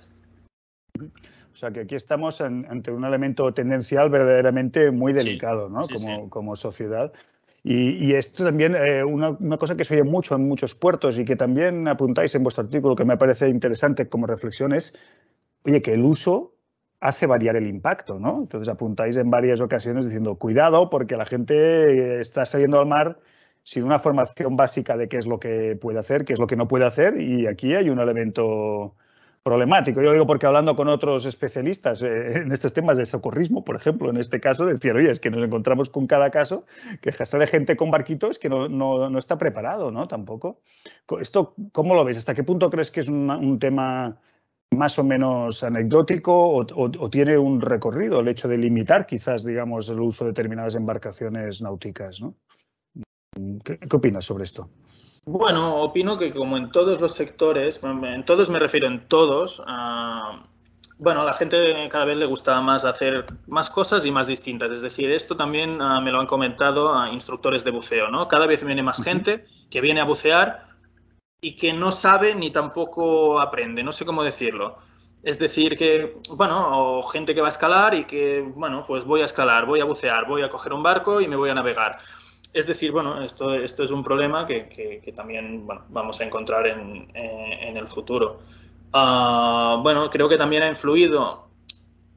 O 1.53 1.55
sea 1.55 1.71
que 1.71 1.81
aquí 1.81 1.95
estamos 1.95 2.41
en, 2.41 2.67
ante 2.71 2.91
un 2.91 3.05
elemento 3.05 3.53
tendencial 3.53 4.09
verdaderamente 4.09 4.91
muy 4.91 5.13
delicado, 5.13 5.69
sí, 5.69 5.75
¿no? 5.75 5.85
Sí, 5.85 5.95
como, 5.95 6.25
sí. 6.25 6.31
como 6.31 6.57
sociedad. 6.57 7.13
Y, 7.65 8.15
esto 8.15 8.45
también, 8.45 8.75
eh, 8.75 9.05
una, 9.05 9.37
cosa 9.57 9.77
que 9.77 9.85
se 9.85 9.95
oye 9.95 10.03
mucho 10.03 10.35
en 10.35 10.49
muchos 10.49 10.75
puertos 10.75 11.17
y 11.19 11.25
que 11.25 11.37
también 11.37 11.87
apuntáis 11.87 12.35
en 12.35 12.43
vuestro 12.43 12.65
artículo, 12.65 12.97
que 12.97 13.05
me 13.05 13.17
parece 13.17 13.49
interesante 13.49 14.09
como 14.09 14.27
reflexión, 14.27 14.73
es, 14.73 14.95
oye, 15.65 15.81
que 15.81 15.95
el 15.95 16.03
uso 16.03 16.55
hace 17.01 17.27
variar 17.27 17.57
el 17.57 17.69
impacto, 17.69 18.19
¿no? 18.19 18.41
Entonces 18.43 18.69
apuntáis 18.69 19.17
en 19.17 19.31
varias 19.31 19.61
ocasiones 19.61 20.07
diciendo, 20.07 20.37
cuidado, 20.37 20.91
porque 20.91 21.17
la 21.17 21.27
gente 21.27 22.21
está 22.21 22.47
saliendo 22.47 22.81
al 22.81 22.87
mar 22.87 23.21
sin 23.63 23.85
una 23.85 24.01
formación 24.01 24.57
básica 24.57 24.97
de 24.97 25.09
qué 25.09 25.19
es 25.19 25.27
lo 25.27 25.39
que 25.39 25.77
puede 25.77 26.01
hacer, 26.01 26.25
qué 26.25 26.33
es 26.33 26.41
lo 26.41 26.49
que 26.49 26.57
no 26.57 26.67
puede 26.69 26.85
hacer, 26.85 27.21
y 27.21 27.47
aquí 27.47 27.75
hay 27.77 27.91
un 27.91 28.01
elemento 28.01 28.97
problemático. 29.43 30.01
Yo 30.01 30.13
digo 30.13 30.27
porque 30.27 30.47
hablando 30.47 30.77
con 30.77 30.89
otros 30.89 31.27
especialistas 31.27 32.03
eh, 32.03 32.39
en 32.39 32.53
estos 32.53 32.73
temas 32.73 32.97
de 32.97 33.07
socorrismo, 33.07 33.65
por 33.65 33.77
ejemplo, 33.77 34.11
en 34.11 34.17
este 34.17 34.41
caso, 34.41 34.67
decían, 34.67 34.97
oye, 34.97 35.11
es 35.11 35.21
que 35.21 35.31
nos 35.31 35.45
encontramos 35.45 35.91
con 35.91 36.07
cada 36.07 36.31
caso 36.31 36.65
que 37.01 37.13
sale 37.13 37.47
gente 37.47 37.77
con 37.77 37.91
barquitos 37.91 38.39
que 38.39 38.49
no, 38.49 38.69
no, 38.69 39.19
está 39.19 39.39
preparado, 39.39 39.91
¿no? 39.91 40.07
Tampoco. 40.09 40.61
¿Esto 41.21 41.55
cómo 41.73 41.95
lo 41.95 42.05
ves? 42.05 42.17
¿Hasta 42.17 42.35
qué 42.35 42.45
punto 42.45 42.71
crees 42.71 42.91
que 42.91 43.01
es 43.01 43.09
un 43.09 43.59
tema 43.59 44.21
más 44.73 44.99
o 44.99 45.05
menos 45.05 45.63
anecdótico 45.63 46.49
o, 46.49 47.11
tiene 47.11 47.37
un 47.37 47.61
recorrido 47.61 48.21
el 48.21 48.29
hecho 48.29 48.49
de 48.49 48.59
limitar 48.59 49.07
quizás, 49.07 49.45
digamos, 49.45 49.89
el 49.89 50.01
uso 50.01 50.25
de 50.25 50.31
determinadas 50.31 50.75
embarcaciones 50.75 51.61
náuticas, 51.61 52.21
¿no? 52.21 52.35
¿Qué, 53.65 53.79
qué 53.79 53.97
opinas 53.97 54.25
sobre 54.25 54.45
esto? 54.45 54.71
Bueno, 55.25 55.77
opino 55.77 56.17
que 56.19 56.33
como 56.33 56.57
en 56.57 56.73
todos 56.73 57.01
los 57.01 57.15
sectores, 57.15 57.81
en 57.85 58.25
todos 58.25 58.51
me 58.51 58.59
refiero 58.59 58.89
en 58.89 59.07
todos, 59.07 59.63
ah, 59.67 60.43
bueno, 60.99 61.21
a 61.23 61.25
la 61.25 61.35
gente 61.35 61.89
cada 61.91 62.05
vez 62.07 62.17
le 62.17 62.27
gusta 62.27 62.61
más 62.61 62.85
hacer 62.85 63.27
más 63.47 63.71
cosas 63.71 64.05
y 64.05 64.11
más 64.11 64.27
distintas. 64.27 64.73
Es 64.73 64.83
decir, 64.83 65.11
esto 65.13 65.37
también 65.37 65.81
ah, 65.81 66.01
me 66.01 66.11
lo 66.11 66.21
han 66.21 66.27
comentado 66.27 66.93
a 66.99 67.11
instructores 67.11 67.63
de 67.63 67.71
buceo, 67.71 68.09
¿no? 68.09 68.27
Cada 68.27 68.47
vez 68.47 68.65
viene 68.65 68.83
más 68.83 69.03
gente 69.03 69.47
que 69.71 69.81
viene 69.81 70.01
a 70.01 70.05
bucear 70.05 70.67
y 71.41 71.57
que 71.57 71.73
no 71.73 71.93
sabe 71.93 72.35
ni 72.35 72.51
tampoco 72.51 73.41
aprende, 73.41 73.85
no 73.85 73.93
sé 73.93 74.05
cómo 74.05 74.25
decirlo. 74.25 74.79
Es 75.23 75.39
decir, 75.39 75.77
que, 75.77 76.17
bueno, 76.31 76.99
o 76.99 77.03
gente 77.05 77.33
que 77.35 77.41
va 77.41 77.47
a 77.47 77.51
escalar 77.51 77.95
y 77.95 78.05
que, 78.07 78.41
bueno, 78.57 78.85
pues 78.87 79.05
voy 79.05 79.21
a 79.21 79.25
escalar, 79.25 79.67
voy 79.67 79.81
a 79.81 79.85
bucear, 79.85 80.27
voy 80.27 80.43
a 80.43 80.51
coger 80.51 80.73
un 80.73 80.83
barco 80.83 81.21
y 81.21 81.29
me 81.29 81.37
voy 81.37 81.51
a 81.51 81.55
navegar. 81.55 81.99
Es 82.53 82.67
decir, 82.67 82.93
bueno, 82.93 83.23
esto, 83.23 83.55
esto 83.55 83.83
es 83.83 83.91
un 83.91 84.05
problema 84.05 84.47
que, 84.47 85.13
también 85.17 85.67
vamos 85.89 86.21
a 86.21 86.25
encontrar 86.25 86.67
en, 86.67 87.09
eh, 87.15 87.73
el 87.75 87.89
futuro. 87.89 88.41
Ah, 88.93 89.79
bueno, 89.83 90.11
creo 90.11 90.29
que 90.29 90.37
también 90.37 90.63
ha 90.63 90.69
influido 90.69 91.49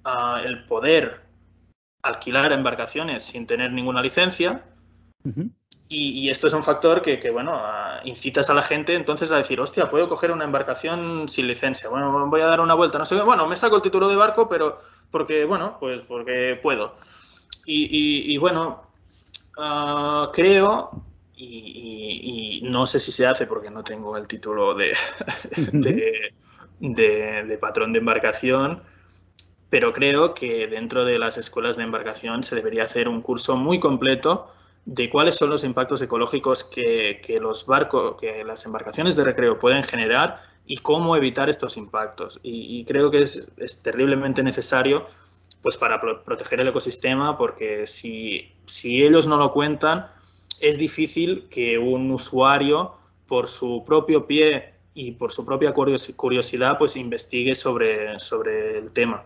ah, 0.03 0.41
el 0.43 0.65
poder 0.65 1.21
alquilar 2.01 2.51
embarcaciones 2.51 3.23
sin 3.23 3.47
tener 3.47 3.71
ninguna 3.71 4.01
licencia. 4.01 4.65
y, 5.87 6.29
esto 6.29 6.47
es 6.47 6.53
un 6.53 6.63
factor 6.63 7.01
que, 7.01 7.29
bueno, 7.31 7.53
ah, 7.55 8.01
incitas 8.03 8.49
a 8.49 8.53
la 8.53 8.61
gente 8.61 8.93
entonces 8.93 9.31
a 9.31 9.37
decir, 9.37 9.61
hostia, 9.61 9.89
puedo 9.89 10.09
coger 10.09 10.31
una 10.31 10.43
embarcación 10.43 11.29
sin 11.29 11.47
licencia. 11.47 11.89
Bueno, 11.89 12.27
voy 12.27 12.41
a 12.41 12.47
dar 12.47 12.59
una 12.59 12.73
vuelta, 12.73 12.99
no 12.99 13.05
sé 13.05 13.21
Bueno, 13.21 13.47
me 13.47 13.55
saco 13.55 13.77
el 13.77 13.81
título 13.81 14.09
de 14.09 14.17
barco, 14.17 14.49
pero 14.49 14.81
porque, 15.11 15.45
bueno, 15.45 15.77
pues 15.79 16.03
porque 16.03 16.59
puedo. 16.61 16.95
y 17.65 18.37
bueno, 18.37 18.84
Ah, 19.57 20.31
creo, 20.33 21.03
y, 21.35 22.61
no 22.63 22.85
sé 22.85 22.99
si 22.99 23.11
se 23.11 23.27
hace 23.27 23.45
porque 23.45 23.69
no 23.69 23.83
tengo 23.83 24.17
el 24.17 24.27
título 24.27 24.73
de, 24.75 24.93
de, 26.79 27.57
patrón 27.59 27.93
de 27.93 27.99
embarcación, 27.99 28.81
pero 29.69 29.93
creo 29.93 30.33
que 30.33 30.67
dentro 30.67 31.05
de 31.05 31.19
las 31.19 31.37
escuelas 31.37 31.77
de 31.77 31.83
embarcación 31.83 32.43
se 32.43 32.55
debería 32.55 32.83
hacer 32.83 33.07
un 33.07 33.21
curso 33.21 33.55
muy 33.55 33.79
completo 33.79 34.51
de 34.85 35.09
cuáles 35.09 35.35
son 35.35 35.49
los 35.49 35.63
impactos 35.63 36.01
ecológicos 36.01 36.63
que, 36.63 37.21
los 37.41 37.65
barcos, 37.65 38.17
que 38.19 38.43
las 38.43 38.65
embarcaciones 38.65 39.15
de 39.15 39.23
recreo 39.23 39.57
pueden 39.57 39.83
generar 39.83 40.41
y 40.65 40.77
cómo 40.77 41.15
evitar 41.15 41.49
estos 41.49 41.77
impactos. 41.77 42.39
Y, 42.43 42.83
creo 42.85 43.09
que 43.09 43.21
es, 43.21 43.51
es 43.57 43.81
terriblemente 43.81 44.43
necesario 44.43 45.07
pues 45.65 45.77
para 45.77 45.99
proteger 45.99 46.59
el 46.59 46.67
ecosistema, 46.67 47.39
porque 47.39 47.87
si, 47.87 48.51
si 48.67 49.01
ellos 49.01 49.25
no 49.25 49.35
lo 49.35 49.51
cuentan, 49.51 50.05
es 50.61 50.77
difícil 50.77 51.47
que 51.49 51.79
un 51.79 52.11
usuario, 52.11 52.93
por 53.27 53.47
su 53.47 53.83
propio 53.83 54.27
pie 54.27 54.75
y 54.93 55.13
por 55.13 55.31
su 55.31 55.43
propia 55.43 55.73
curiosidad, 55.73 56.77
pues 56.77 56.95
investigue 56.95 57.55
sobre, 57.55 58.19
sobre 58.19 58.77
el 58.77 58.91
tema. 58.91 59.23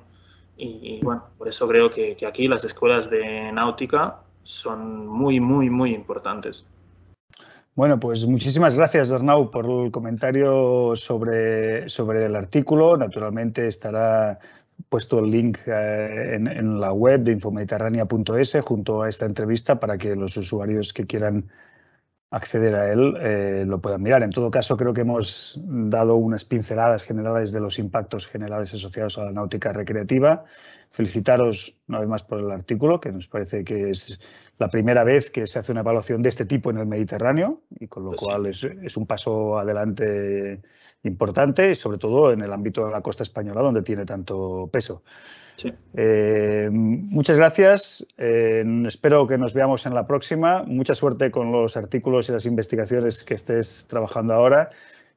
Y, 0.56 1.02
bueno, 1.04 1.26
por 1.38 1.50
eso 1.50 1.68
creo 1.68 1.90
que, 1.90 2.16
que, 2.16 2.26
aquí 2.26 2.48
las 2.48 2.64
escuelas 2.64 3.10
de 3.10 3.52
náutica 3.52 4.22
son 4.42 5.08
muy, 5.08 5.42
muy, 5.42 5.70
muy 5.70 5.94
importantes. 5.94 6.66
Bueno, 7.76 8.00
pues 8.00 8.26
muchísimas 8.26 8.78
gracias, 8.78 9.12
Arnau, 9.12 9.52
por 9.52 9.66
el 9.66 9.92
comentario 9.92 10.96
sobre, 10.96 11.90
sobre 11.90 12.26
el 12.26 12.36
artículo. 12.38 12.96
Naturalmente 12.96 13.68
estará 13.68 14.40
puesto 14.88 15.20
el 15.20 15.32
link 15.32 15.60
eh, 15.66 16.36
en, 16.36 16.80
la 16.80 16.94
web 16.94 17.22
de 17.22 17.34
infomediterránea.es 17.34 18.58
junto 18.64 19.02
a 19.02 19.10
esta 19.10 19.26
entrevista 19.26 19.80
para 19.80 19.98
que 19.98 20.16
los 20.16 20.38
usuarios 20.38 20.94
que 20.94 21.06
quieran 21.06 21.50
acceder 22.32 22.76
a 22.76 22.92
él 22.92 23.18
eh, 23.20 23.64
lo 23.68 23.82
puedan 23.82 24.04
mirar. 24.04 24.22
En 24.24 24.30
todo 24.30 24.52
caso, 24.52 24.78
creo 24.78 24.94
que 24.94 25.02
hemos 25.02 25.60
dado 25.66 26.16
unas 26.16 26.46
pinceladas 26.46 27.04
generales 27.04 27.52
de 27.52 27.60
los 27.60 27.80
impactos 27.80 28.28
generales 28.28 28.74
asociados 28.74 29.18
a 29.18 29.26
la 29.26 29.32
náutica 29.32 29.74
recreativa. 29.74 30.46
Felicitaros 30.92 31.76
una 31.88 32.00
vez 32.00 32.08
más 32.08 32.24
por 32.24 32.40
el 32.40 32.52
artículo, 32.52 33.00
que 33.00 33.12
nos 33.12 33.28
parece 33.28 33.64
que 33.64 33.90
es 33.90 34.20
la 34.60 34.70
primera 34.70 35.04
vez 35.04 35.32
que 35.32 35.48
se 35.48 35.58
hace 35.58 35.72
una 35.72 35.82
evaluación 35.82 36.22
de 36.22 36.30
este 36.30 36.46
tipo 36.46 36.70
en 36.70 36.78
el 36.78 36.86
Mediterráneo 36.86 37.62
y 37.80 37.88
con 37.88 38.04
lo 38.04 38.12
pues 38.12 38.22
cual 38.22 38.46
es, 38.46 38.64
es 38.64 38.98
un 38.98 39.08
paso 39.08 39.58
adelante 39.58 40.62
importante 41.04 41.72
y 41.72 41.76
sobre 41.76 41.98
todo 41.98 42.32
en 42.32 42.42
el 42.42 42.52
ámbito 42.52 42.86
de 42.86 42.92
la 42.92 43.02
costa 43.02 43.24
española 43.24 43.62
donde 43.62 43.82
tiene 43.82 44.06
tanto 44.06 44.70
peso. 44.72 45.04
Eh, 45.94 46.70
muchas 46.72 47.38
gracias. 47.38 48.06
Eh, 48.18 48.64
espero 48.88 49.28
que 49.28 49.38
nos 49.38 49.54
veamos 49.54 49.86
en 49.86 49.94
la 49.94 50.08
próxima. 50.08 50.64
Mucha 50.64 50.96
suerte 50.96 51.32
con 51.32 51.52
los 51.52 51.76
artículos 51.76 52.30
y 52.30 52.32
las 52.32 52.46
investigaciones 52.46 53.24
que 53.24 53.34
estés 53.34 53.86
trabajando 53.88 54.34
ahora 54.34 54.70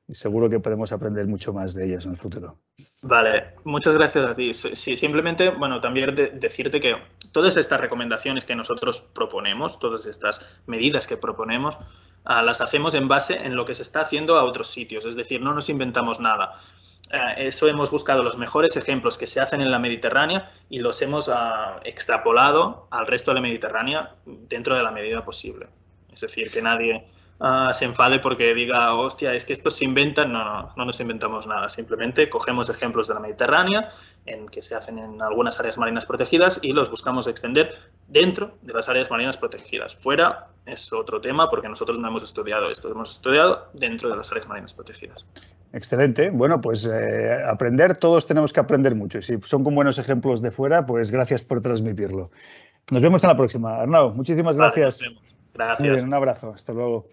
y 0.08 0.14
seguro 0.14 0.50
que 0.50 0.60
podemos 0.60 0.92
aprender 0.92 1.26
mucho 1.26 1.52
más 1.52 1.74
de 1.74 1.86
ellas 1.86 2.04
en 2.04 2.12
el 2.12 2.16
futuro. 2.16 2.58
Vale, 3.02 3.54
muchas 3.64 3.94
gracias 3.94 4.24
a 4.24 4.34
ti. 4.34 4.52
Sí, 4.52 4.96
simplemente, 4.96 5.50
bueno, 5.50 5.80
también 5.80 6.14
decirte 6.14 6.80
que 6.80 6.96
todas 7.32 7.56
estas 7.56 7.80
recomendaciones 7.80 8.44
que 8.44 8.54
nosotros 8.54 9.00
proponemos, 9.00 9.78
todas 9.78 10.06
estas 10.06 10.60
medidas 10.66 11.06
que 11.06 11.16
proponemos, 11.16 11.78
ah, 12.24 12.42
las 12.42 12.60
hacemos 12.60 12.94
en 12.94 13.08
base 13.08 13.46
en 13.46 13.56
lo 13.56 13.64
que 13.64 13.74
se 13.74 13.82
está 13.82 14.00
haciendo 14.00 14.36
a 14.36 14.44
otros 14.44 14.68
sitios, 14.68 15.04
es 15.04 15.16
decir, 15.16 15.40
no 15.40 15.54
nos 15.54 15.68
inventamos 15.68 16.20
nada. 16.20 16.60
Eh, 17.12 17.46
eso 17.48 17.68
hemos 17.68 17.90
buscado 17.90 18.22
los 18.22 18.38
mejores 18.38 18.76
ejemplos 18.76 19.18
que 19.18 19.26
se 19.26 19.40
hacen 19.40 19.60
en 19.60 19.70
la 19.70 19.78
Mediterránea 19.78 20.50
y 20.68 20.78
los 20.78 21.00
hemos 21.02 21.28
ah, 21.28 21.80
extrapolado 21.84 22.88
al 22.90 23.06
resto 23.06 23.30
de 23.30 23.36
la 23.36 23.40
Mediterránea 23.40 24.16
dentro 24.24 24.76
de 24.76 24.82
la 24.82 24.90
medida 24.90 25.24
posible. 25.24 25.68
Es 26.12 26.20
decir, 26.20 26.50
que 26.50 26.60
nadie 26.60 27.04
ah, 27.42 27.74
se 27.74 27.84
enfade 27.84 28.18
porque 28.20 28.54
diga, 28.54 28.94
hostia, 28.94 29.34
es 29.34 29.44
que 29.44 29.52
esto 29.52 29.70
se 29.70 29.84
inventan. 29.84 30.32
No, 30.32 30.44
no, 30.44 30.72
no 30.76 30.84
nos 30.84 30.98
inventamos 31.00 31.46
nada. 31.46 31.68
Simplemente 31.68 32.30
cogemos 32.30 32.70
ejemplos 32.70 33.08
de 33.08 33.14
la 33.14 33.20
Mediterránea 33.20 33.90
en 34.26 34.48
que 34.48 34.62
se 34.62 34.74
hacen 34.74 34.98
en 34.98 35.20
algunas 35.20 35.58
áreas 35.58 35.76
marinas 35.78 36.06
protegidas 36.06 36.60
y 36.62 36.72
los 36.72 36.88
buscamos 36.90 37.26
extender 37.26 37.74
dentro 38.08 38.56
de 38.62 38.72
las 38.72 38.88
áreas 38.88 39.10
marinas 39.10 39.36
protegidas. 39.36 39.94
Fuera 39.96 40.48
es 40.66 40.92
otro 40.92 41.20
tema 41.20 41.50
porque 41.50 41.68
nosotros 41.68 41.98
no 41.98 42.08
hemos 42.08 42.22
estudiado 42.22 42.70
esto, 42.70 42.90
hemos 42.90 43.10
estudiado 43.10 43.68
dentro 43.74 44.08
de 44.08 44.16
las 44.16 44.30
áreas 44.30 44.48
marinas 44.48 44.72
protegidas. 44.72 45.26
Excelente. 45.72 46.30
Bueno, 46.30 46.60
pues 46.60 46.84
eh, 46.84 47.42
aprender, 47.46 47.96
todos 47.96 48.26
tenemos 48.26 48.52
que 48.52 48.60
aprender 48.60 48.94
mucho. 48.94 49.18
Y 49.18 49.22
si 49.22 49.38
son 49.44 49.64
con 49.64 49.74
buenos 49.74 49.98
ejemplos 49.98 50.42
de 50.42 50.50
fuera, 50.50 50.86
pues 50.86 51.10
gracias 51.10 51.42
por 51.42 51.60
transmitirlo. 51.60 52.30
Nos 52.90 53.02
vemos 53.02 53.24
en 53.24 53.28
la 53.28 53.36
próxima. 53.36 53.80
Arnau, 53.80 54.12
muchísimas 54.12 54.56
gracias. 54.56 55.00
gracias. 55.54 56.02
un 56.02 56.14
abrazo. 56.14 56.52
Hasta 56.54 56.72
luego. 56.72 57.06